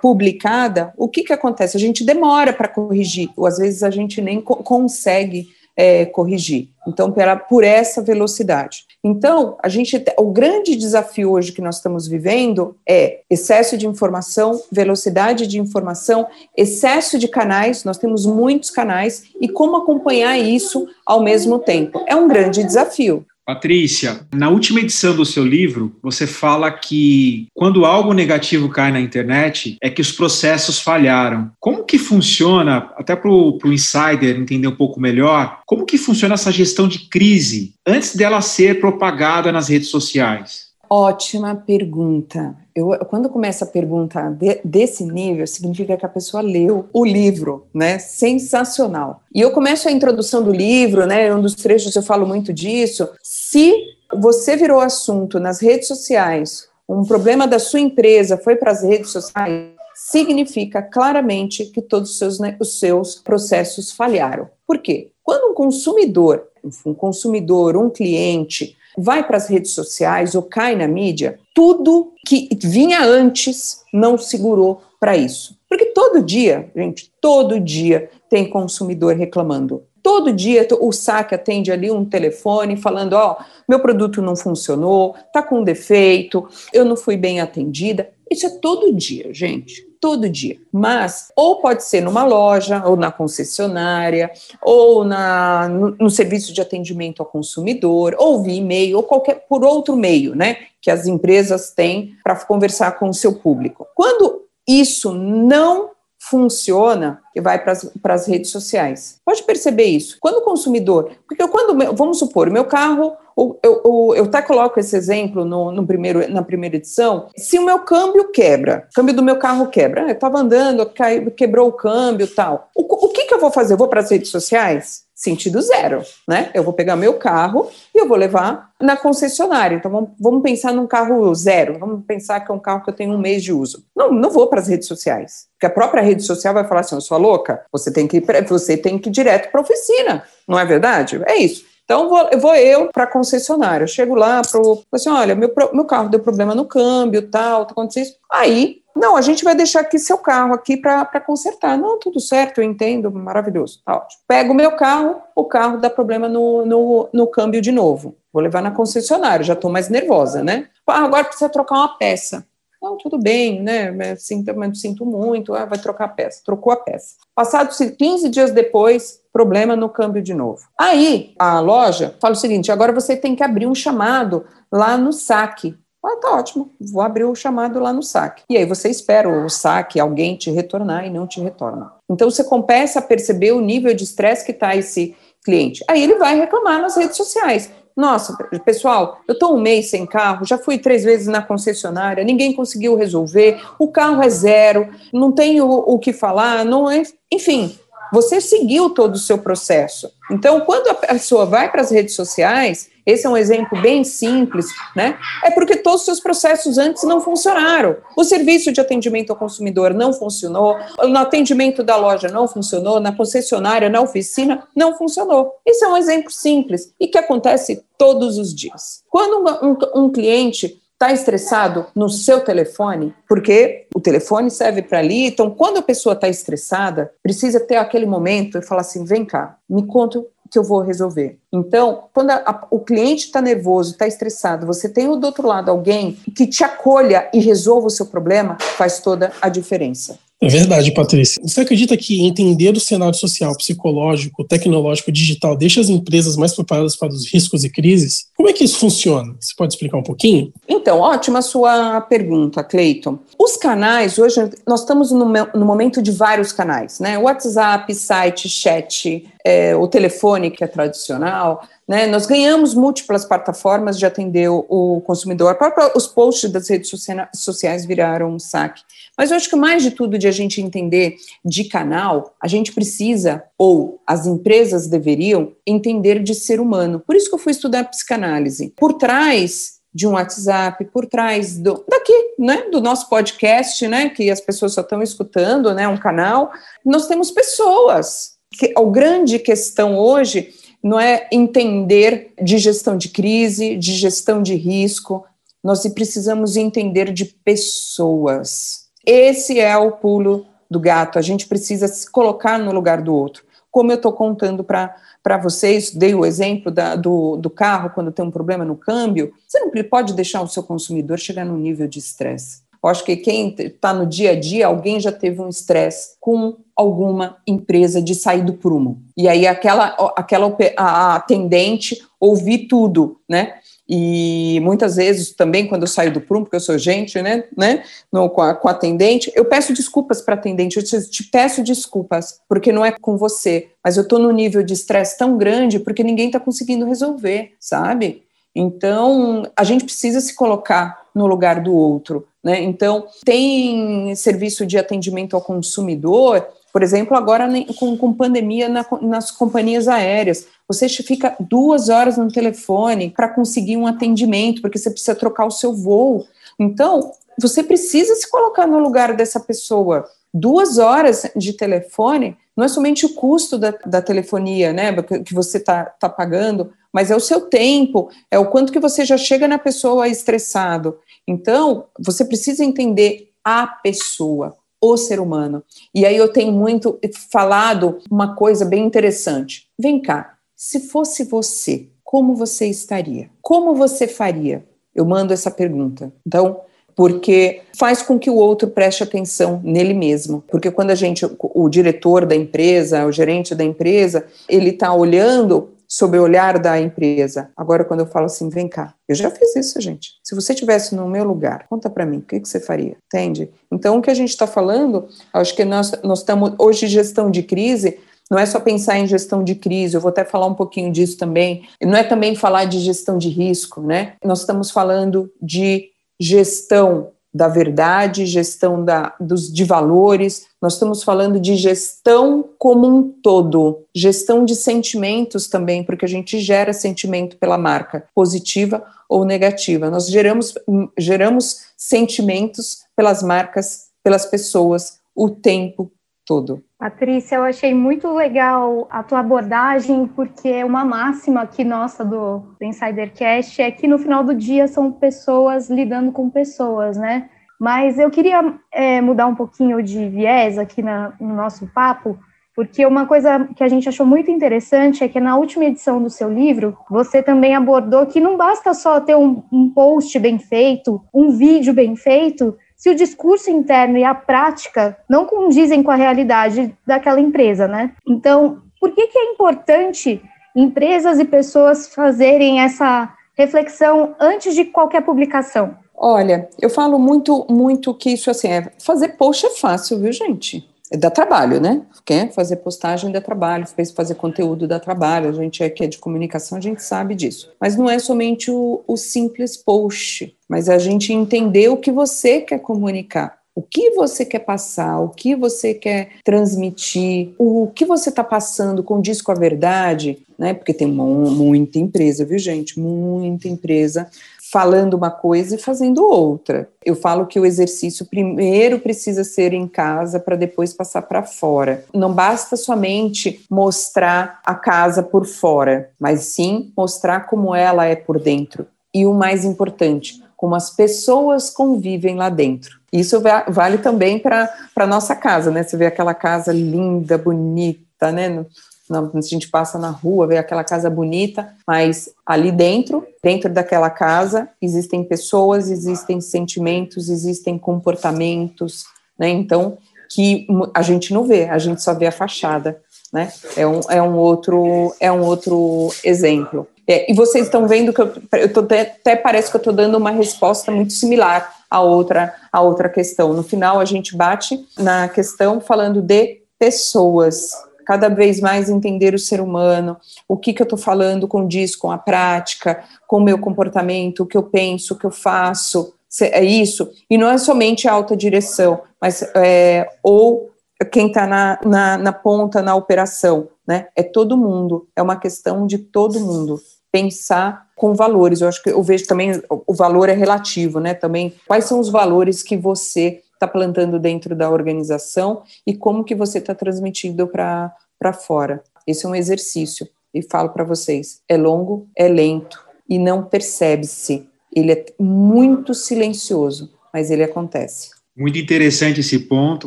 publicada, 0.00 0.92
o 0.96 1.08
que, 1.08 1.22
que 1.22 1.32
acontece? 1.32 1.76
A 1.76 1.80
gente 1.80 2.04
demora 2.04 2.52
para 2.52 2.68
corrigir, 2.68 3.30
ou 3.36 3.46
às 3.46 3.58
vezes 3.58 3.82
a 3.82 3.90
gente 3.90 4.20
nem 4.20 4.40
co 4.40 4.56
consegue 4.56 5.48
é, 5.76 6.04
corrigir. 6.04 6.68
Então, 6.86 7.10
pela, 7.12 7.36
por 7.36 7.64
essa 7.64 8.02
velocidade. 8.02 8.84
Então, 9.02 9.56
a 9.62 9.68
gente, 9.68 10.02
o 10.18 10.30
grande 10.30 10.76
desafio 10.76 11.30
hoje 11.30 11.52
que 11.52 11.62
nós 11.62 11.76
estamos 11.76 12.06
vivendo 12.06 12.76
é 12.86 13.20
excesso 13.30 13.78
de 13.78 13.86
informação, 13.86 14.60
velocidade 14.70 15.46
de 15.46 15.58
informação, 15.58 16.26
excesso 16.56 17.18
de 17.18 17.28
canais. 17.28 17.84
Nós 17.84 17.96
temos 17.96 18.26
muitos 18.26 18.70
canais 18.70 19.24
e 19.40 19.48
como 19.48 19.76
acompanhar 19.76 20.38
isso 20.38 20.86
ao 21.06 21.22
mesmo 21.22 21.58
tempo. 21.58 22.02
É 22.06 22.14
um 22.14 22.28
grande 22.28 22.62
desafio. 22.62 23.24
Patrícia, 23.50 24.20
na 24.32 24.48
última 24.48 24.78
edição 24.78 25.16
do 25.16 25.26
seu 25.26 25.44
livro, 25.44 25.96
você 26.00 26.24
fala 26.24 26.70
que 26.70 27.48
quando 27.52 27.84
algo 27.84 28.12
negativo 28.12 28.68
cai 28.68 28.92
na 28.92 29.00
internet 29.00 29.76
é 29.82 29.90
que 29.90 30.00
os 30.00 30.12
processos 30.12 30.78
falharam. 30.78 31.50
Como 31.58 31.84
que 31.84 31.98
funciona, 31.98 32.92
até 32.96 33.16
para 33.16 33.28
o 33.28 33.58
insider 33.64 34.38
entender 34.38 34.68
um 34.68 34.76
pouco 34.76 35.00
melhor, 35.00 35.62
como 35.66 35.84
que 35.84 35.98
funciona 35.98 36.34
essa 36.34 36.52
gestão 36.52 36.86
de 36.86 37.08
crise 37.08 37.74
antes 37.84 38.14
dela 38.14 38.40
ser 38.40 38.78
propagada 38.80 39.50
nas 39.50 39.68
redes 39.68 39.88
sociais? 39.88 40.69
Ótima 40.92 41.54
pergunta. 41.54 42.56
Eu, 42.74 42.88
quando 43.08 43.28
começa 43.28 43.64
a 43.64 43.68
pergunta 43.68 44.28
de, 44.30 44.60
desse 44.64 45.04
nível, 45.04 45.46
significa 45.46 45.96
que 45.96 46.04
a 46.04 46.08
pessoa 46.08 46.42
leu 46.42 46.88
o 46.92 47.04
livro, 47.04 47.68
né? 47.72 48.00
Sensacional. 48.00 49.22
E 49.32 49.40
eu 49.40 49.52
começo 49.52 49.88
a 49.88 49.92
introdução 49.92 50.42
do 50.42 50.50
livro, 50.50 51.06
né? 51.06 51.32
Um 51.32 51.40
dos 51.40 51.54
trechos 51.54 51.94
eu 51.94 52.02
falo 52.02 52.26
muito 52.26 52.52
disso. 52.52 53.08
Se 53.22 53.72
você 54.12 54.56
virou 54.56 54.80
assunto 54.80 55.38
nas 55.38 55.60
redes 55.60 55.86
sociais, 55.86 56.68
um 56.88 57.04
problema 57.04 57.46
da 57.46 57.60
sua 57.60 57.78
empresa 57.78 58.36
foi 58.36 58.56
para 58.56 58.72
as 58.72 58.82
redes 58.82 59.10
sociais, 59.10 59.68
significa 59.94 60.82
claramente 60.82 61.66
que 61.66 61.80
todos 61.80 62.10
os 62.10 62.18
seus, 62.18 62.40
né, 62.40 62.56
os 62.58 62.80
seus 62.80 63.14
processos 63.14 63.92
falharam. 63.92 64.48
Por 64.66 64.78
quê? 64.78 65.12
Quando 65.22 65.52
um 65.52 65.54
consumidor, 65.54 66.48
um 66.84 66.92
consumidor, 66.94 67.76
um 67.76 67.88
cliente, 67.88 68.76
vai 68.96 69.26
para 69.26 69.36
as 69.36 69.48
redes 69.48 69.72
sociais 69.72 70.34
ou 70.34 70.42
cai 70.42 70.74
na 70.76 70.86
mídia, 70.86 71.38
tudo 71.54 72.12
que 72.26 72.48
vinha 72.62 73.04
antes 73.04 73.82
não 73.92 74.18
segurou 74.18 74.82
para 74.98 75.16
isso. 75.16 75.58
Porque 75.68 75.86
todo 75.86 76.22
dia, 76.22 76.70
gente, 76.74 77.12
todo 77.20 77.60
dia 77.60 78.10
tem 78.28 78.50
consumidor 78.50 79.14
reclamando. 79.14 79.84
Todo 80.02 80.32
dia 80.32 80.66
o 80.80 80.92
saque 80.92 81.34
atende 81.34 81.70
ali 81.70 81.90
um 81.90 82.04
telefone 82.04 82.76
falando: 82.76 83.14
Ó, 83.14 83.36
oh, 83.38 83.44
meu 83.68 83.80
produto 83.80 84.22
não 84.22 84.36
funcionou, 84.36 85.14
tá 85.32 85.42
com 85.42 85.62
defeito, 85.62 86.48
eu 86.72 86.84
não 86.84 86.96
fui 86.96 87.16
bem 87.16 87.40
atendida. 87.40 88.10
Isso 88.30 88.46
é 88.46 88.50
todo 88.50 88.94
dia, 88.94 89.34
gente 89.34 89.90
todo 90.00 90.28
dia. 90.28 90.56
Mas, 90.72 91.30
ou 91.36 91.60
pode 91.60 91.84
ser 91.84 92.00
numa 92.00 92.24
loja, 92.24 92.82
ou 92.86 92.96
na 92.96 93.12
concessionária, 93.12 94.30
ou 94.62 95.04
na, 95.04 95.68
no, 95.68 95.90
no 95.90 96.10
serviço 96.10 96.52
de 96.52 96.60
atendimento 96.60 97.20
ao 97.20 97.26
consumidor, 97.26 98.16
ou 98.18 98.42
via 98.42 98.54
e-mail, 98.54 98.96
ou 98.96 99.02
qualquer 99.02 99.44
por 99.48 99.62
outro 99.62 99.94
meio, 99.94 100.34
né? 100.34 100.56
Que 100.80 100.90
as 100.90 101.06
empresas 101.06 101.70
têm 101.70 102.16
para 102.24 102.34
conversar 102.36 102.98
com 102.98 103.10
o 103.10 103.14
seu 103.14 103.34
público. 103.34 103.86
Quando 103.94 104.42
isso 104.66 105.12
não 105.12 105.90
funciona 106.20 107.22
e 107.34 107.40
vai 107.40 107.62
para 107.62 108.14
as 108.14 108.26
redes 108.26 108.50
sociais. 108.50 109.20
Pode 109.24 109.42
perceber 109.42 109.84
isso. 109.84 110.18
Quando 110.20 110.38
o 110.38 110.44
consumidor, 110.44 111.10
porque 111.26 111.46
quando, 111.48 111.96
vamos 111.96 112.18
supor, 112.18 112.50
meu 112.50 112.64
carro, 112.66 113.16
eu, 113.36 113.58
eu, 113.62 114.14
eu 114.16 114.24
até 114.24 114.42
coloco 114.42 114.78
esse 114.78 114.94
exemplo 114.94 115.44
no, 115.44 115.72
no, 115.72 115.86
primeiro, 115.86 116.30
na 116.30 116.42
primeira 116.42 116.76
edição, 116.76 117.28
se 117.36 117.58
o 117.58 117.64
meu 117.64 117.80
câmbio 117.80 118.30
quebra, 118.30 118.86
câmbio 118.94 119.14
do 119.14 119.22
meu 119.22 119.36
carro 119.36 119.68
quebra, 119.68 120.02
eu 120.02 120.12
estava 120.12 120.38
andando, 120.38 120.90
quebrou 121.34 121.68
o 121.68 121.72
câmbio 121.72 122.26
tal, 122.26 122.68
o, 122.74 122.82
o 123.06 123.08
que, 123.08 123.19
que 123.30 123.34
eu 123.34 123.40
vou 123.40 123.52
fazer? 123.52 123.74
Eu 123.74 123.78
vou 123.78 123.88
para 123.88 124.00
as 124.00 124.10
redes 124.10 124.28
sociais? 124.28 125.08
sentido 125.20 125.60
zero, 125.60 126.02
né? 126.26 126.50
Eu 126.54 126.64
vou 126.64 126.72
pegar 126.72 126.96
meu 126.96 127.18
carro 127.18 127.70
e 127.94 127.98
eu 128.00 128.08
vou 128.08 128.16
levar 128.16 128.70
na 128.80 128.96
concessionária. 128.96 129.76
Então 129.76 129.90
vamos, 129.90 130.10
vamos, 130.18 130.42
pensar 130.42 130.72
num 130.72 130.86
carro 130.86 131.34
zero. 131.34 131.78
Vamos 131.78 132.06
pensar 132.06 132.40
que 132.40 132.50
é 132.50 132.54
um 132.54 132.58
carro 132.58 132.82
que 132.82 132.88
eu 132.88 132.94
tenho 132.94 133.12
um 133.12 133.18
mês 133.18 133.42
de 133.42 133.52
uso. 133.52 133.84
Não, 133.94 134.10
não 134.10 134.30
vou 134.30 134.46
para 134.46 134.60
as 134.60 134.68
redes 134.68 134.88
sociais, 134.88 135.46
porque 135.52 135.66
a 135.66 135.70
própria 135.70 136.02
rede 136.02 136.22
social 136.22 136.54
vai 136.54 136.66
falar 136.66 136.80
assim: 136.80 136.94
"Eu 136.94 137.02
sou 137.02 137.18
louca. 137.18 137.62
Você 137.70 137.92
tem 137.92 138.08
que 138.08 138.16
ir, 138.16 138.24
você 138.48 138.78
tem 138.78 138.98
que 138.98 139.10
ir 139.10 139.12
direto 139.12 139.50
para 139.50 139.60
a 139.60 139.62
oficina". 139.62 140.24
Não 140.48 140.58
é 140.58 140.64
verdade? 140.64 141.20
É 141.26 141.36
isso. 141.36 141.66
Então 141.84 142.08
vou, 142.08 142.28
eu 142.30 142.40
vou 142.40 142.54
eu 142.54 142.88
para 142.90 143.04
a 143.04 143.06
concessionária. 143.06 143.84
Eu 143.84 143.88
chego 143.88 144.14
lá 144.14 144.40
para 144.40 144.60
assim, 144.92 145.10
olha, 145.10 145.34
meu, 145.34 145.52
meu 145.74 145.84
carro 145.84 146.08
deu 146.08 146.20
problema 146.20 146.54
no 146.54 146.64
câmbio, 146.64 147.28
tal, 147.28 147.66
tá 147.66 147.72
acontecendo 147.72 148.04
isso. 148.04 148.16
Aí 148.32 148.79
não, 148.94 149.16
a 149.16 149.22
gente 149.22 149.44
vai 149.44 149.54
deixar 149.54 149.80
aqui 149.80 149.98
seu 149.98 150.18
carro 150.18 150.52
aqui 150.52 150.76
para 150.76 151.20
consertar. 151.20 151.78
Não, 151.78 151.98
tudo 151.98 152.20
certo, 152.20 152.60
eu 152.60 152.64
entendo, 152.64 153.10
maravilhoso. 153.10 153.80
Tá 153.84 153.96
ótimo. 153.96 154.22
Pego 154.26 154.52
o 154.52 154.56
meu 154.56 154.72
carro, 154.72 155.22
o 155.34 155.44
carro 155.44 155.78
dá 155.78 155.88
problema 155.88 156.28
no, 156.28 156.66
no, 156.66 157.08
no 157.12 157.26
câmbio 157.26 157.60
de 157.60 157.72
novo. 157.72 158.16
Vou 158.32 158.42
levar 158.42 158.62
na 158.62 158.70
concessionária, 158.70 159.44
já 159.44 159.54
estou 159.54 159.70
mais 159.70 159.88
nervosa, 159.88 160.42
né? 160.42 160.68
Ah, 160.86 161.04
agora 161.04 161.24
precisa 161.24 161.48
trocar 161.48 161.76
uma 161.76 161.98
peça. 161.98 162.46
Não, 162.82 162.96
tudo 162.96 163.18
bem, 163.18 163.62
né? 163.62 164.16
Sinto, 164.16 164.52
sinto 164.74 165.04
muito, 165.04 165.54
ah, 165.54 165.66
vai 165.66 165.78
trocar 165.78 166.06
a 166.06 166.08
peça. 166.08 166.40
Trocou 166.44 166.72
a 166.72 166.76
peça. 166.76 167.16
Passados 167.34 167.76
15 167.76 168.28
dias 168.30 168.52
depois, 168.52 169.20
problema 169.32 169.76
no 169.76 169.88
câmbio 169.88 170.22
de 170.22 170.32
novo. 170.32 170.62
Aí 170.78 171.34
a 171.38 171.60
loja 171.60 172.16
fala 172.20 172.32
o 172.32 172.38
seguinte: 172.38 172.72
agora 172.72 172.92
você 172.92 173.16
tem 173.16 173.36
que 173.36 173.44
abrir 173.44 173.66
um 173.66 173.74
chamado 173.74 174.46
lá 174.72 174.96
no 174.96 175.12
saque 175.12 175.76
Ah, 176.02 176.16
tá 176.16 176.34
ótimo, 176.34 176.70
vou 176.80 177.02
abrir 177.02 177.24
o 177.24 177.34
chamado 177.34 177.78
lá 177.78 177.92
no 177.92 178.02
saque. 178.02 178.42
E 178.48 178.56
aí 178.56 178.64
você 178.64 178.88
espera 178.88 179.28
o 179.28 179.48
saque, 179.50 180.00
alguém 180.00 180.34
te 180.34 180.50
retornar 180.50 181.06
e 181.06 181.10
não 181.10 181.26
te 181.26 181.40
retorna. 181.40 181.92
Então 182.10 182.30
você 182.30 182.42
começa 182.42 182.98
a 182.98 183.02
perceber 183.02 183.52
o 183.52 183.60
nível 183.60 183.92
de 183.94 184.04
estresse 184.04 184.44
que 184.44 184.52
está 184.52 184.74
esse 184.74 185.14
cliente. 185.44 185.84
Aí 185.88 186.02
ele 186.02 186.16
vai 186.16 186.38
reclamar 186.38 186.80
nas 186.80 186.96
redes 186.96 187.16
sociais. 187.16 187.70
Nossa, 187.96 188.34
pessoal, 188.64 189.20
eu 189.28 189.34
estou 189.34 189.54
um 189.54 189.60
mês 189.60 189.90
sem 189.90 190.06
carro, 190.06 190.46
já 190.46 190.56
fui 190.56 190.78
três 190.78 191.04
vezes 191.04 191.26
na 191.26 191.42
concessionária, 191.42 192.24
ninguém 192.24 192.54
conseguiu 192.54 192.96
resolver, 192.96 193.60
o 193.78 193.88
carro 193.88 194.22
é 194.22 194.28
zero, 194.28 194.88
não 195.12 195.32
tenho 195.32 195.66
o 195.66 195.98
que 195.98 196.12
falar, 196.12 196.64
não 196.64 196.90
é. 196.90 197.02
Enfim, 197.30 197.76
você 198.12 198.40
seguiu 198.40 198.90
todo 198.90 199.14
o 199.14 199.18
seu 199.18 199.38
processo. 199.38 200.10
Então, 200.30 200.60
quando 200.60 200.88
a 200.88 200.94
pessoa 200.94 201.44
vai 201.44 201.70
para 201.70 201.82
as 201.82 201.90
redes 201.90 202.14
sociais, 202.14 202.88
esse 203.04 203.26
é 203.26 203.30
um 203.30 203.36
exemplo 203.36 203.80
bem 203.80 204.04
simples, 204.04 204.66
né? 204.94 205.18
É 205.44 205.50
porque 205.50 205.76
todos 205.76 206.00
os 206.00 206.04
seus 206.04 206.20
processos 206.20 206.78
antes 206.78 207.02
não 207.04 207.20
funcionaram. 207.20 207.96
O 208.16 208.24
serviço 208.24 208.72
de 208.72 208.80
atendimento 208.80 209.30
ao 209.30 209.36
consumidor 209.36 209.94
não 209.94 210.12
funcionou, 210.12 210.76
no 211.02 211.18
atendimento 211.18 211.82
da 211.82 211.96
loja 211.96 212.28
não 212.28 212.46
funcionou, 212.46 213.00
na 213.00 213.12
concessionária, 213.12 213.88
na 213.88 214.00
oficina, 214.00 214.66
não 214.74 214.96
funcionou. 214.96 215.52
Esse 215.66 215.84
é 215.84 215.88
um 215.88 215.96
exemplo 215.96 216.30
simples 216.30 216.92
e 216.98 217.06
que 217.06 217.18
acontece 217.18 217.84
todos 217.98 218.38
os 218.38 218.54
dias. 218.54 219.02
Quando 219.08 219.44
um, 219.44 219.70
um, 219.70 220.04
um 220.04 220.10
cliente 220.10 220.80
está 221.00 221.12
estressado 221.14 221.86
no 221.96 222.10
seu 222.10 222.40
telefone, 222.40 223.14
porque 223.26 223.86
o 223.94 224.00
telefone 224.00 224.50
serve 224.50 224.82
para 224.82 224.98
ali. 224.98 225.26
Então, 225.26 225.50
quando 225.50 225.78
a 225.78 225.82
pessoa 225.82 226.12
está 226.12 226.28
estressada, 226.28 227.10
precisa 227.22 227.58
ter 227.58 227.76
aquele 227.76 228.04
momento 228.04 228.58
e 228.58 228.62
falar 228.62 228.82
assim: 228.82 229.02
vem 229.02 229.24
cá, 229.24 229.56
me 229.68 229.86
conta 229.86 230.22
que 230.50 230.58
eu 230.58 230.64
vou 230.64 230.80
resolver. 230.80 231.38
Então, 231.52 232.04
quando 232.12 232.30
a, 232.30 232.42
a, 232.44 232.66
o 232.70 232.80
cliente 232.80 233.26
está 233.26 233.40
nervoso, 233.40 233.92
está 233.92 234.06
estressado, 234.06 234.66
você 234.66 234.88
tem 234.88 235.06
do 235.06 235.26
outro 235.26 235.46
lado 235.46 235.70
alguém 235.70 236.18
que 236.34 236.46
te 236.46 236.64
acolha 236.64 237.28
e 237.32 237.40
resolva 237.40 237.86
o 237.86 237.90
seu 237.90 238.06
problema, 238.06 238.56
faz 238.60 239.00
toda 239.00 239.32
a 239.40 239.48
diferença. 239.48 240.18
É 240.42 240.48
verdade, 240.48 240.90
Patrícia. 240.94 241.40
Você 241.44 241.60
acredita 241.60 241.94
que 241.98 242.26
entender 242.26 242.74
o 242.74 242.80
cenário 242.80 243.14
social, 243.14 243.54
psicológico, 243.54 244.42
tecnológico, 244.42 245.12
digital 245.12 245.54
deixa 245.54 245.82
as 245.82 245.90
empresas 245.90 246.34
mais 246.34 246.54
preparadas 246.54 246.96
para 246.96 247.08
os 247.08 247.30
riscos 247.30 247.62
e 247.62 247.68
crises? 247.68 248.24
Como 248.34 248.48
é 248.48 248.52
que 248.54 248.64
isso 248.64 248.78
funciona? 248.78 249.34
Você 249.38 249.52
pode 249.54 249.74
explicar 249.74 249.98
um 249.98 250.02
pouquinho? 250.02 250.50
Então, 250.66 250.98
ótima 250.98 251.42
sua 251.42 252.00
pergunta, 252.00 252.64
Cleiton. 252.64 253.18
Os 253.38 253.58
canais, 253.58 254.18
hoje, 254.18 254.36
nós 254.66 254.80
estamos 254.80 255.10
no, 255.10 255.26
no, 255.26 255.66
momento 255.66 256.00
de 256.00 256.10
vários 256.10 256.52
canais, 256.52 257.00
né? 257.00 257.18
WhatsApp, 257.18 257.94
site, 257.94 258.48
chat, 258.48 259.28
é, 259.44 259.74
o 259.74 259.88
telefone, 259.88 260.50
que 260.50 260.62
é 260.62 260.66
tradicional, 260.66 261.62
né? 261.88 262.06
Nós 262.06 262.26
ganhamos 262.26 262.74
múltiplas 262.74 263.24
plataformas 263.24 263.98
de 263.98 264.06
atender 264.06 264.48
o, 264.48 265.02
consumidor. 265.04 265.58
Os 265.94 266.06
posts 266.06 266.50
das 266.50 266.68
redes 266.68 266.90
sociais 267.34 267.84
viraram 267.84 268.34
um 268.34 268.38
saque. 268.38 268.82
Mas 269.18 269.30
eu 269.30 269.36
acho 269.36 269.50
que 269.50 269.56
mais 269.56 269.82
de 269.82 269.90
tudo 269.90 270.16
de 270.16 270.28
a 270.28 270.30
gente 270.30 270.62
entender 270.62 271.16
de 271.44 271.64
canal, 271.64 272.34
a 272.40 272.46
gente 272.46 272.72
precisa, 272.72 273.42
ou 273.58 274.00
as 274.06 274.26
empresas 274.26 274.86
deveriam, 274.86 275.52
entender 275.66 276.22
de 276.22 276.34
ser 276.34 276.60
humano. 276.60 277.02
Por 277.04 277.16
isso 277.16 277.28
que 277.28 277.34
eu 277.34 277.38
fui 277.38 277.52
estudar 277.52 277.84
psicanálise. 277.84 278.72
Por 278.76 278.94
trás 278.94 279.80
de 279.92 280.06
um 280.06 280.12
WhatsApp, 280.12 280.84
por 280.86 281.06
trás 281.06 281.58
do, 281.58 281.84
daqui, 281.88 282.34
né, 282.38 282.68
do 282.70 282.80
nosso 282.80 283.08
podcast, 283.08 283.86
né, 283.88 284.08
que 284.08 284.30
as 284.30 284.40
pessoas 284.40 284.72
só 284.72 284.82
estão 284.82 285.02
escutando, 285.02 285.74
né, 285.74 285.88
um 285.88 285.96
canal, 285.96 286.52
nós 286.84 287.08
temos 287.08 287.30
pessoas. 287.30 288.38
Que, 288.60 288.74
a 288.76 288.84
grande 288.84 289.38
questão 289.38 289.96
hoje 289.96 290.52
não 290.82 291.00
é 291.00 291.26
entender 291.32 292.34
de 292.38 292.58
gestão 292.58 292.94
de 292.94 293.08
crise, 293.08 293.74
de 293.74 293.94
gestão 293.94 294.42
de 294.42 294.54
risco, 294.54 295.24
nós 295.64 295.82
precisamos 295.94 296.58
entender 296.58 297.10
de 297.10 297.24
pessoas. 297.24 298.90
Esse 299.06 299.58
é 299.58 299.74
o 299.78 299.92
pulo 299.92 300.44
do 300.70 300.78
gato, 300.78 301.18
a 301.18 301.22
gente 301.22 301.46
precisa 301.46 301.88
se 301.88 302.10
colocar 302.10 302.58
no 302.58 302.70
lugar 302.70 303.00
do 303.00 303.14
outro. 303.14 303.44
Como 303.70 303.92
eu 303.92 303.96
estou 303.96 304.12
contando 304.12 304.62
para 304.62 305.38
vocês, 305.42 305.90
dei 305.90 306.14
o 306.14 306.26
exemplo 306.26 306.70
da, 306.70 306.96
do, 306.96 307.38
do 307.38 307.48
carro, 307.48 307.92
quando 307.94 308.12
tem 308.12 308.26
um 308.26 308.30
problema 308.30 308.62
no 308.62 308.76
câmbio, 308.76 309.32
você 309.48 309.58
não 309.58 309.70
pode 309.84 310.12
deixar 310.12 310.42
o 310.42 310.48
seu 310.48 310.62
consumidor 310.62 311.18
chegar 311.18 311.46
num 311.46 311.56
nível 311.56 311.88
de 311.88 311.98
estresse. 311.98 312.60
Eu 312.82 312.88
acho 312.88 313.04
que 313.04 313.16
quem 313.16 313.54
está 313.58 313.92
no 313.92 314.06
dia 314.06 314.30
a 314.30 314.40
dia, 314.40 314.66
alguém 314.66 314.98
já 314.98 315.12
teve 315.12 315.40
um 315.40 315.48
estresse 315.48 316.16
com 316.18 316.56
alguma 316.74 317.36
empresa 317.46 318.00
de 318.00 318.14
sair 318.14 318.42
do 318.42 318.54
prumo. 318.54 319.02
E 319.16 319.28
aí 319.28 319.46
aquela, 319.46 319.88
aquela 320.16 320.56
a 320.76 321.16
atendente 321.16 321.98
ouvir 322.18 322.66
tudo, 322.68 323.20
né? 323.28 323.54
E 323.92 324.60
muitas 324.62 324.94
vezes 324.94 325.32
também, 325.32 325.66
quando 325.66 325.82
eu 325.82 325.88
saio 325.88 326.12
do 326.12 326.20
prumo, 326.20 326.44
porque 326.44 326.54
eu 326.54 326.60
sou 326.60 326.78
gente, 326.78 327.20
né, 327.20 327.42
né 327.56 327.82
no, 328.12 328.30
com, 328.30 328.40
a, 328.40 328.54
com 328.54 328.68
a 328.68 328.70
atendente, 328.70 329.32
eu 329.34 329.44
peço 329.44 329.74
desculpas 329.74 330.22
para 330.22 330.36
a 330.36 330.38
atendente, 330.38 330.76
eu 330.76 330.84
te, 330.84 331.10
te, 331.10 331.24
peço 331.24 331.60
desculpas, 331.64 332.40
porque 332.48 332.70
não 332.70 332.84
é 332.84 332.92
com 332.92 333.16
você, 333.16 333.70
mas 333.82 333.96
eu 333.96 334.04
estou 334.04 334.20
no 334.20 334.30
nível 334.30 334.62
de 334.62 334.74
estresse 334.74 335.18
tão 335.18 335.36
grande 335.36 335.80
porque 335.80 336.04
ninguém 336.04 336.26
está 336.26 336.38
conseguindo 336.38 336.86
resolver, 336.86 337.54
sabe? 337.58 338.22
Então, 338.54 339.42
a 339.56 339.64
gente 339.64 339.84
precisa 339.84 340.20
se 340.20 340.36
colocar 340.36 340.99
no 341.14 341.26
lugar 341.26 341.60
do 341.60 341.74
outro. 341.74 342.26
Né? 342.42 342.62
Então, 342.62 343.06
tem 343.24 344.14
serviço 344.14 344.64
de 344.64 344.78
atendimento 344.78 345.36
ao 345.36 345.42
consumidor, 345.42 346.46
por 346.72 346.82
exemplo, 346.82 347.16
agora 347.16 347.48
com, 347.78 347.96
com 347.96 348.12
pandemia 348.12 348.68
na, 348.68 348.86
nas 349.02 349.30
companhias 349.30 349.88
aéreas. 349.88 350.46
Você 350.68 350.88
fica 350.88 351.36
duas 351.40 351.88
horas 351.88 352.16
no 352.16 352.30
telefone 352.30 353.10
para 353.10 353.28
conseguir 353.28 353.76
um 353.76 353.86
atendimento, 353.86 354.62
porque 354.62 354.78
você 354.78 354.90
precisa 354.90 355.14
trocar 355.14 355.46
o 355.46 355.50
seu 355.50 355.74
voo. 355.74 356.26
Então, 356.58 357.12
você 357.40 357.62
precisa 357.62 358.14
se 358.14 358.30
colocar 358.30 358.66
no 358.66 358.78
lugar 358.78 359.16
dessa 359.16 359.40
pessoa. 359.40 360.08
Duas 360.32 360.78
horas 360.78 361.28
de 361.34 361.52
telefone 361.52 362.36
não 362.56 362.64
é 362.64 362.68
somente 362.68 363.04
o 363.04 363.14
custo 363.14 363.58
da, 363.58 363.74
da 363.84 364.02
telefonia, 364.02 364.72
né, 364.72 364.92
que 365.24 365.34
você 365.34 365.56
está 365.58 365.84
tá 365.84 366.08
pagando, 366.08 366.72
mas 366.92 367.10
é 367.10 367.16
o 367.16 367.20
seu 367.20 367.42
tempo, 367.42 368.10
é 368.30 368.38
o 368.38 368.50
quanto 368.50 368.72
que 368.72 368.80
você 368.80 369.04
já 369.04 369.16
chega 369.16 369.46
na 369.46 369.58
pessoa 369.58 370.08
estressado. 370.08 370.98
Então, 371.26 371.86
você 371.98 372.24
precisa 372.24 372.64
entender 372.64 373.30
a 373.44 373.66
pessoa, 373.66 374.56
o 374.80 374.96
ser 374.96 375.20
humano. 375.20 375.62
E 375.94 376.04
aí 376.04 376.16
eu 376.16 376.32
tenho 376.32 376.52
muito 376.52 376.98
falado 377.30 377.98
uma 378.10 378.34
coisa 378.34 378.64
bem 378.64 378.84
interessante. 378.84 379.68
Vem 379.78 380.00
cá, 380.00 380.34
se 380.56 380.80
fosse 380.80 381.24
você, 381.24 381.88
como 382.02 382.34
você 382.34 382.66
estaria? 382.66 383.30
Como 383.40 383.74
você 383.74 384.08
faria? 384.08 384.64
Eu 384.94 385.04
mando 385.04 385.32
essa 385.32 385.50
pergunta. 385.50 386.12
Então, 386.26 386.60
porque 386.96 387.62
faz 387.78 388.02
com 388.02 388.18
que 388.18 388.28
o 388.28 388.34
outro 388.34 388.68
preste 388.68 389.02
atenção 389.02 389.60
nele 389.64 389.94
mesmo. 389.94 390.44
Porque 390.48 390.70
quando 390.70 390.90
a 390.90 390.94
gente, 390.94 391.24
o 391.38 391.68
diretor 391.68 392.26
da 392.26 392.34
empresa, 392.34 393.06
o 393.06 393.12
gerente 393.12 393.54
da 393.54 393.64
empresa, 393.64 394.26
ele 394.48 394.70
está 394.70 394.92
olhando 394.92 395.70
sob 395.90 396.16
o 396.16 396.22
olhar 396.22 396.56
da 396.60 396.80
empresa. 396.80 397.50
Agora, 397.56 397.84
quando 397.84 398.00
eu 398.00 398.06
falo 398.06 398.26
assim, 398.26 398.48
vem 398.48 398.68
cá, 398.68 398.94
eu 399.08 399.14
já 399.16 399.28
fiz 399.28 399.56
isso, 399.56 399.80
gente. 399.80 400.12
Se 400.22 400.36
você 400.36 400.54
tivesse 400.54 400.94
no 400.94 401.08
meu 401.08 401.24
lugar, 401.24 401.66
conta 401.68 401.90
para 401.90 402.06
mim, 402.06 402.18
o 402.18 402.22
que, 402.22 402.38
que 402.38 402.48
você 402.48 402.60
faria? 402.60 402.96
Entende? 403.06 403.50
Então, 403.72 403.98
o 403.98 404.02
que 404.02 404.10
a 404.10 404.14
gente 404.14 404.28
está 404.28 404.46
falando, 404.46 405.08
acho 405.32 405.56
que 405.56 405.64
nós, 405.64 405.92
nós 406.04 406.20
estamos, 406.20 406.52
hoje, 406.58 406.86
gestão 406.86 407.28
de 407.28 407.42
crise, 407.42 407.98
não 408.30 408.38
é 408.38 408.46
só 408.46 408.60
pensar 408.60 408.96
em 408.96 409.08
gestão 409.08 409.42
de 409.42 409.56
crise, 409.56 409.96
eu 409.96 410.00
vou 410.00 410.10
até 410.10 410.24
falar 410.24 410.46
um 410.46 410.54
pouquinho 410.54 410.92
disso 410.92 411.18
também. 411.18 411.66
Não 411.82 411.96
é 411.96 412.04
também 412.04 412.36
falar 412.36 412.66
de 412.66 412.78
gestão 412.78 413.18
de 413.18 413.28
risco, 413.28 413.82
né? 413.82 414.14
Nós 414.24 414.40
estamos 414.40 414.70
falando 414.70 415.28
de 415.42 415.88
gestão 416.20 417.10
da 417.32 417.48
verdade, 417.48 418.26
gestão 418.26 418.84
da, 418.84 419.14
dos, 419.20 419.52
de 419.52 419.64
valores, 419.64 420.46
nós 420.60 420.74
estamos 420.74 421.02
falando 421.02 421.38
de 421.38 421.54
gestão 421.56 422.48
como 422.58 422.86
um 422.86 423.08
todo, 423.22 423.84
gestão 423.94 424.44
de 424.44 424.56
sentimentos 424.56 425.48
também, 425.48 425.84
porque 425.84 426.04
a 426.04 426.08
gente 426.08 426.40
gera 426.40 426.72
sentimento 426.72 427.36
pela 427.36 427.56
marca, 427.56 428.06
positiva 428.14 428.84
ou 429.08 429.24
negativa. 429.24 429.88
Nós 429.90 430.08
geramos, 430.08 430.54
geramos 430.98 431.66
sentimentos 431.76 432.84
pelas 432.96 433.22
marcas, 433.22 433.90
pelas 434.02 434.26
pessoas, 434.26 434.98
o 435.14 435.30
tempo 435.30 435.90
todo. 436.24 436.62
Patrícia, 436.80 437.36
eu 437.36 437.42
achei 437.42 437.74
muito 437.74 438.10
legal 438.10 438.88
a 438.90 439.02
tua 439.02 439.18
abordagem, 439.20 440.06
porque 440.06 440.48
é 440.48 440.64
uma 440.64 440.82
máxima 440.82 441.42
aqui 441.42 441.62
nossa 441.62 442.02
do, 442.02 442.38
do 442.58 442.64
Insidercast 442.64 443.60
é 443.60 443.70
que 443.70 443.86
no 443.86 443.98
final 443.98 444.24
do 444.24 444.34
dia 444.34 444.66
são 444.66 444.90
pessoas 444.90 445.68
lidando 445.68 446.10
com 446.10 446.30
pessoas, 446.30 446.96
né? 446.96 447.28
Mas 447.60 447.98
eu 447.98 448.10
queria 448.10 448.54
é, 448.72 448.98
mudar 449.02 449.26
um 449.26 449.34
pouquinho 449.34 449.82
de 449.82 450.08
viés 450.08 450.56
aqui 450.56 450.80
na, 450.80 451.12
no 451.20 451.34
nosso 451.34 451.66
papo, 451.66 452.18
porque 452.56 452.86
uma 452.86 453.04
coisa 453.04 453.46
que 453.54 453.62
a 453.62 453.68
gente 453.68 453.86
achou 453.86 454.06
muito 454.06 454.30
interessante 454.30 455.04
é 455.04 455.08
que 455.08 455.20
na 455.20 455.36
última 455.36 455.66
edição 455.66 456.02
do 456.02 456.08
seu 456.08 456.32
livro, 456.32 456.78
você 456.88 457.22
também 457.22 457.54
abordou 457.54 458.06
que 458.06 458.20
não 458.20 458.38
basta 458.38 458.72
só 458.72 458.98
ter 459.00 459.14
um, 459.14 459.42
um 459.52 459.68
post 459.68 460.18
bem 460.18 460.38
feito, 460.38 460.98
um 461.12 461.30
vídeo 461.30 461.74
bem 461.74 461.94
feito, 461.94 462.56
se 462.80 462.88
o 462.88 462.94
discurso 462.94 463.50
interno 463.50 463.98
e 463.98 464.04
a 464.04 464.14
prática 464.14 464.96
não 465.06 465.26
condizem 465.26 465.82
com 465.82 465.90
a 465.90 465.96
realidade 465.96 466.74
daquela 466.86 467.20
empresa, 467.20 467.68
né? 467.68 467.92
Então, 468.08 468.62
por 468.80 468.94
que, 468.94 469.06
que 469.08 469.18
é 469.18 469.32
importante 469.32 470.22
empresas 470.56 471.18
e 471.18 471.26
pessoas 471.26 471.92
fazerem 471.94 472.62
essa 472.62 473.12
reflexão 473.36 474.16
antes 474.18 474.54
de 474.54 474.64
qualquer 474.64 475.02
publicação? 475.02 475.76
Olha, 475.94 476.48
eu 476.58 476.70
falo 476.70 476.98
muito, 476.98 477.44
muito 477.50 477.92
que 477.92 478.14
isso 478.14 478.30
assim 478.30 478.48
é 478.48 478.72
fazer 478.82 479.08
post 479.10 479.44
é 479.44 479.50
fácil, 479.50 480.00
viu, 480.00 480.10
gente? 480.10 480.66
É 480.92 480.96
dá 480.96 481.08
trabalho, 481.08 481.60
né? 481.60 481.82
Quer 482.04 482.32
fazer 482.32 482.56
postagem 482.56 483.12
dá 483.12 483.20
trabalho, 483.20 483.66
fazer 483.94 484.16
conteúdo 484.16 484.66
dá 484.66 484.80
trabalho. 484.80 485.28
A 485.28 485.32
gente 485.32 485.62
é 485.62 485.70
que 485.70 485.84
é 485.84 485.86
de 485.86 485.98
comunicação, 485.98 486.58
a 486.58 486.60
gente 486.60 486.82
sabe 486.82 487.14
disso. 487.14 487.52
Mas 487.60 487.76
não 487.76 487.88
é 487.88 487.98
somente 487.98 488.50
o, 488.50 488.82
o 488.88 488.96
simples 488.96 489.56
post, 489.56 490.36
mas 490.48 490.68
a 490.68 490.78
gente 490.78 491.12
entender 491.12 491.68
o 491.68 491.76
que 491.76 491.92
você 491.92 492.40
quer 492.40 492.58
comunicar 492.58 493.40
o 493.54 493.62
que 493.62 493.90
você 493.90 494.24
quer 494.24 494.38
passar, 494.38 495.00
o 495.00 495.10
que 495.10 495.34
você 495.34 495.74
quer 495.74 496.12
transmitir, 496.24 497.34
o 497.36 497.66
que 497.74 497.84
você 497.84 498.08
está 498.08 498.24
passando 498.24 498.82
com 498.82 499.00
disco 499.00 499.30
a 499.30 499.34
verdade, 499.34 500.18
né? 500.38 500.54
Porque 500.54 500.72
tem 500.72 500.86
muita 500.86 501.78
empresa, 501.78 502.24
viu, 502.24 502.38
gente? 502.38 502.80
Muita 502.80 503.48
empresa 503.48 504.08
falando 504.50 504.94
uma 504.94 505.10
coisa 505.10 505.54
e 505.54 505.58
fazendo 505.58 506.04
outra. 506.04 506.68
Eu 506.84 506.96
falo 506.96 507.26
que 507.26 507.38
o 507.38 507.46
exercício 507.46 508.04
primeiro 508.06 508.80
precisa 508.80 509.22
ser 509.22 509.52
em 509.52 509.68
casa 509.68 510.18
para 510.18 510.34
depois 510.34 510.72
passar 510.72 511.02
para 511.02 511.22
fora. 511.22 511.84
Não 511.94 512.12
basta 512.12 512.56
somente 512.56 513.44
mostrar 513.48 514.40
a 514.44 514.54
casa 514.54 515.02
por 515.02 515.24
fora, 515.24 515.90
mas 516.00 516.20
sim 516.20 516.72
mostrar 516.76 517.26
como 517.26 517.54
ela 517.54 517.84
é 517.86 517.94
por 517.94 518.18
dentro. 518.18 518.66
E 518.92 519.06
o 519.06 519.14
mais 519.14 519.44
importante, 519.44 520.20
como 520.36 520.54
as 520.54 520.70
pessoas 520.70 521.48
convivem 521.50 522.16
lá 522.16 522.28
dentro. 522.28 522.80
Isso 522.92 523.22
vale 523.48 523.78
também 523.78 524.18
para 524.18 524.52
a 524.74 524.86
nossa 524.86 525.14
casa, 525.14 525.52
né? 525.52 525.62
Você 525.62 525.76
vê 525.76 525.86
aquela 525.86 526.12
casa 526.12 526.52
linda, 526.52 527.16
bonita, 527.16 528.10
né? 528.10 528.44
A 528.90 529.20
gente 529.20 529.48
passa 529.48 529.78
na 529.78 529.90
rua, 529.90 530.26
vê 530.26 530.38
aquela 530.38 530.64
casa 530.64 530.90
bonita, 530.90 531.54
mas 531.66 532.10
ali 532.26 532.50
dentro, 532.50 533.06
dentro 533.22 533.52
daquela 533.52 533.90
casa, 533.90 534.48
existem 534.60 535.04
pessoas, 535.04 535.70
existem 535.70 536.20
sentimentos, 536.20 537.08
existem 537.08 537.58
comportamentos, 537.58 538.84
né? 539.18 539.28
Então, 539.28 539.78
que 540.10 540.46
a 540.74 540.82
gente 540.82 541.14
não 541.14 541.24
vê, 541.24 541.48
a 541.48 541.58
gente 541.58 541.82
só 541.82 541.94
vê 541.94 542.06
a 542.06 542.12
fachada, 542.12 542.80
né? 543.12 543.32
É 543.56 543.66
um, 543.66 543.80
é 543.88 544.02
um, 544.02 544.16
outro, 544.16 544.94
é 544.98 545.10
um 545.10 545.22
outro 545.22 545.92
exemplo. 546.02 546.66
É, 546.86 547.10
e 547.10 547.14
vocês 547.14 547.44
estão 547.44 547.68
vendo 547.68 547.92
que 547.92 548.00
eu, 548.00 548.12
eu 548.32 548.52
tô, 548.52 548.60
até, 548.60 548.80
até 548.80 549.14
parece 549.14 549.48
que 549.48 549.56
eu 549.56 549.60
estou 549.60 549.72
dando 549.72 549.96
uma 549.96 550.10
resposta 550.10 550.72
muito 550.72 550.92
similar 550.92 551.54
à 551.70 551.80
outra, 551.80 552.34
à 552.52 552.60
outra 552.60 552.88
questão. 552.88 553.32
No 553.32 553.44
final, 553.44 553.78
a 553.78 553.84
gente 553.84 554.16
bate 554.16 554.58
na 554.76 555.08
questão 555.08 555.60
falando 555.60 556.02
de 556.02 556.40
pessoas, 556.58 557.52
cada 557.90 558.08
vez 558.08 558.38
mais 558.38 558.70
entender 558.70 559.14
o 559.14 559.18
ser 559.18 559.40
humano, 559.40 559.96
o 560.28 560.36
que, 560.36 560.52
que 560.52 560.62
eu 560.62 560.64
estou 560.64 560.78
falando 560.78 561.26
condiz 561.26 561.74
com 561.74 561.90
a 561.90 561.98
prática, 561.98 562.84
com 563.04 563.16
o 563.16 563.20
meu 563.20 563.36
comportamento, 563.36 564.20
o 564.20 564.26
que 564.26 564.36
eu 564.36 564.44
penso, 564.44 564.94
o 564.94 564.96
que 564.96 565.04
eu 565.04 565.10
faço, 565.10 565.92
é 566.20 566.44
isso. 566.44 566.88
E 567.10 567.18
não 567.18 567.28
é 567.28 567.36
somente 567.36 567.88
a 567.88 567.92
alta 567.92 568.16
direção, 568.16 568.80
mas 569.02 569.22
é, 569.34 569.88
ou 570.04 570.52
quem 570.92 571.08
está 571.08 571.26
na, 571.26 571.58
na, 571.66 571.98
na, 571.98 572.12
ponta, 572.12 572.62
na 572.62 572.76
operação, 572.76 573.48
né? 573.66 573.88
É 573.96 574.04
todo 574.04 574.36
mundo, 574.36 574.86
é 574.94 575.02
uma 575.02 575.16
questão 575.16 575.66
de 575.66 575.76
todo 575.76 576.20
mundo 576.20 576.60
pensar 576.92 577.66
com 577.74 577.92
valores. 577.92 578.40
Eu 578.40 578.46
acho 578.46 578.62
que 578.62 578.70
eu 578.70 578.84
vejo 578.84 579.04
também 579.08 579.42
o 579.50 579.74
valor 579.74 580.08
é 580.08 580.12
relativo, 580.12 580.78
né? 580.78 580.94
Também 580.94 581.34
quais 581.44 581.64
são 581.64 581.80
os 581.80 581.88
valores 581.88 582.40
que 582.40 582.56
você 582.56 583.20
está 583.40 583.48
plantando 583.48 583.98
dentro 583.98 584.36
da 584.36 584.50
organização 584.50 585.42
e 585.66 585.74
como 585.74 586.04
que 586.04 586.14
você 586.14 586.36
está 586.36 586.54
transmitindo 586.54 587.26
para 587.26 588.12
fora. 588.12 588.62
Esse 588.86 589.06
é 589.06 589.08
um 589.08 589.14
exercício. 589.14 589.88
E 590.12 590.20
falo 590.22 590.50
para 590.50 590.64
vocês, 590.64 591.22
é 591.26 591.36
longo, 591.36 591.88
é 591.96 592.06
lento 592.08 592.62
e 592.88 592.98
não 592.98 593.24
percebe-se. 593.24 594.28
Ele 594.54 594.72
é 594.72 594.84
muito 594.98 595.72
silencioso, 595.72 596.70
mas 596.92 597.10
ele 597.10 597.22
acontece. 597.22 597.99
Muito 598.20 598.38
interessante 598.38 599.00
esse 599.00 599.18
ponto, 599.20 599.66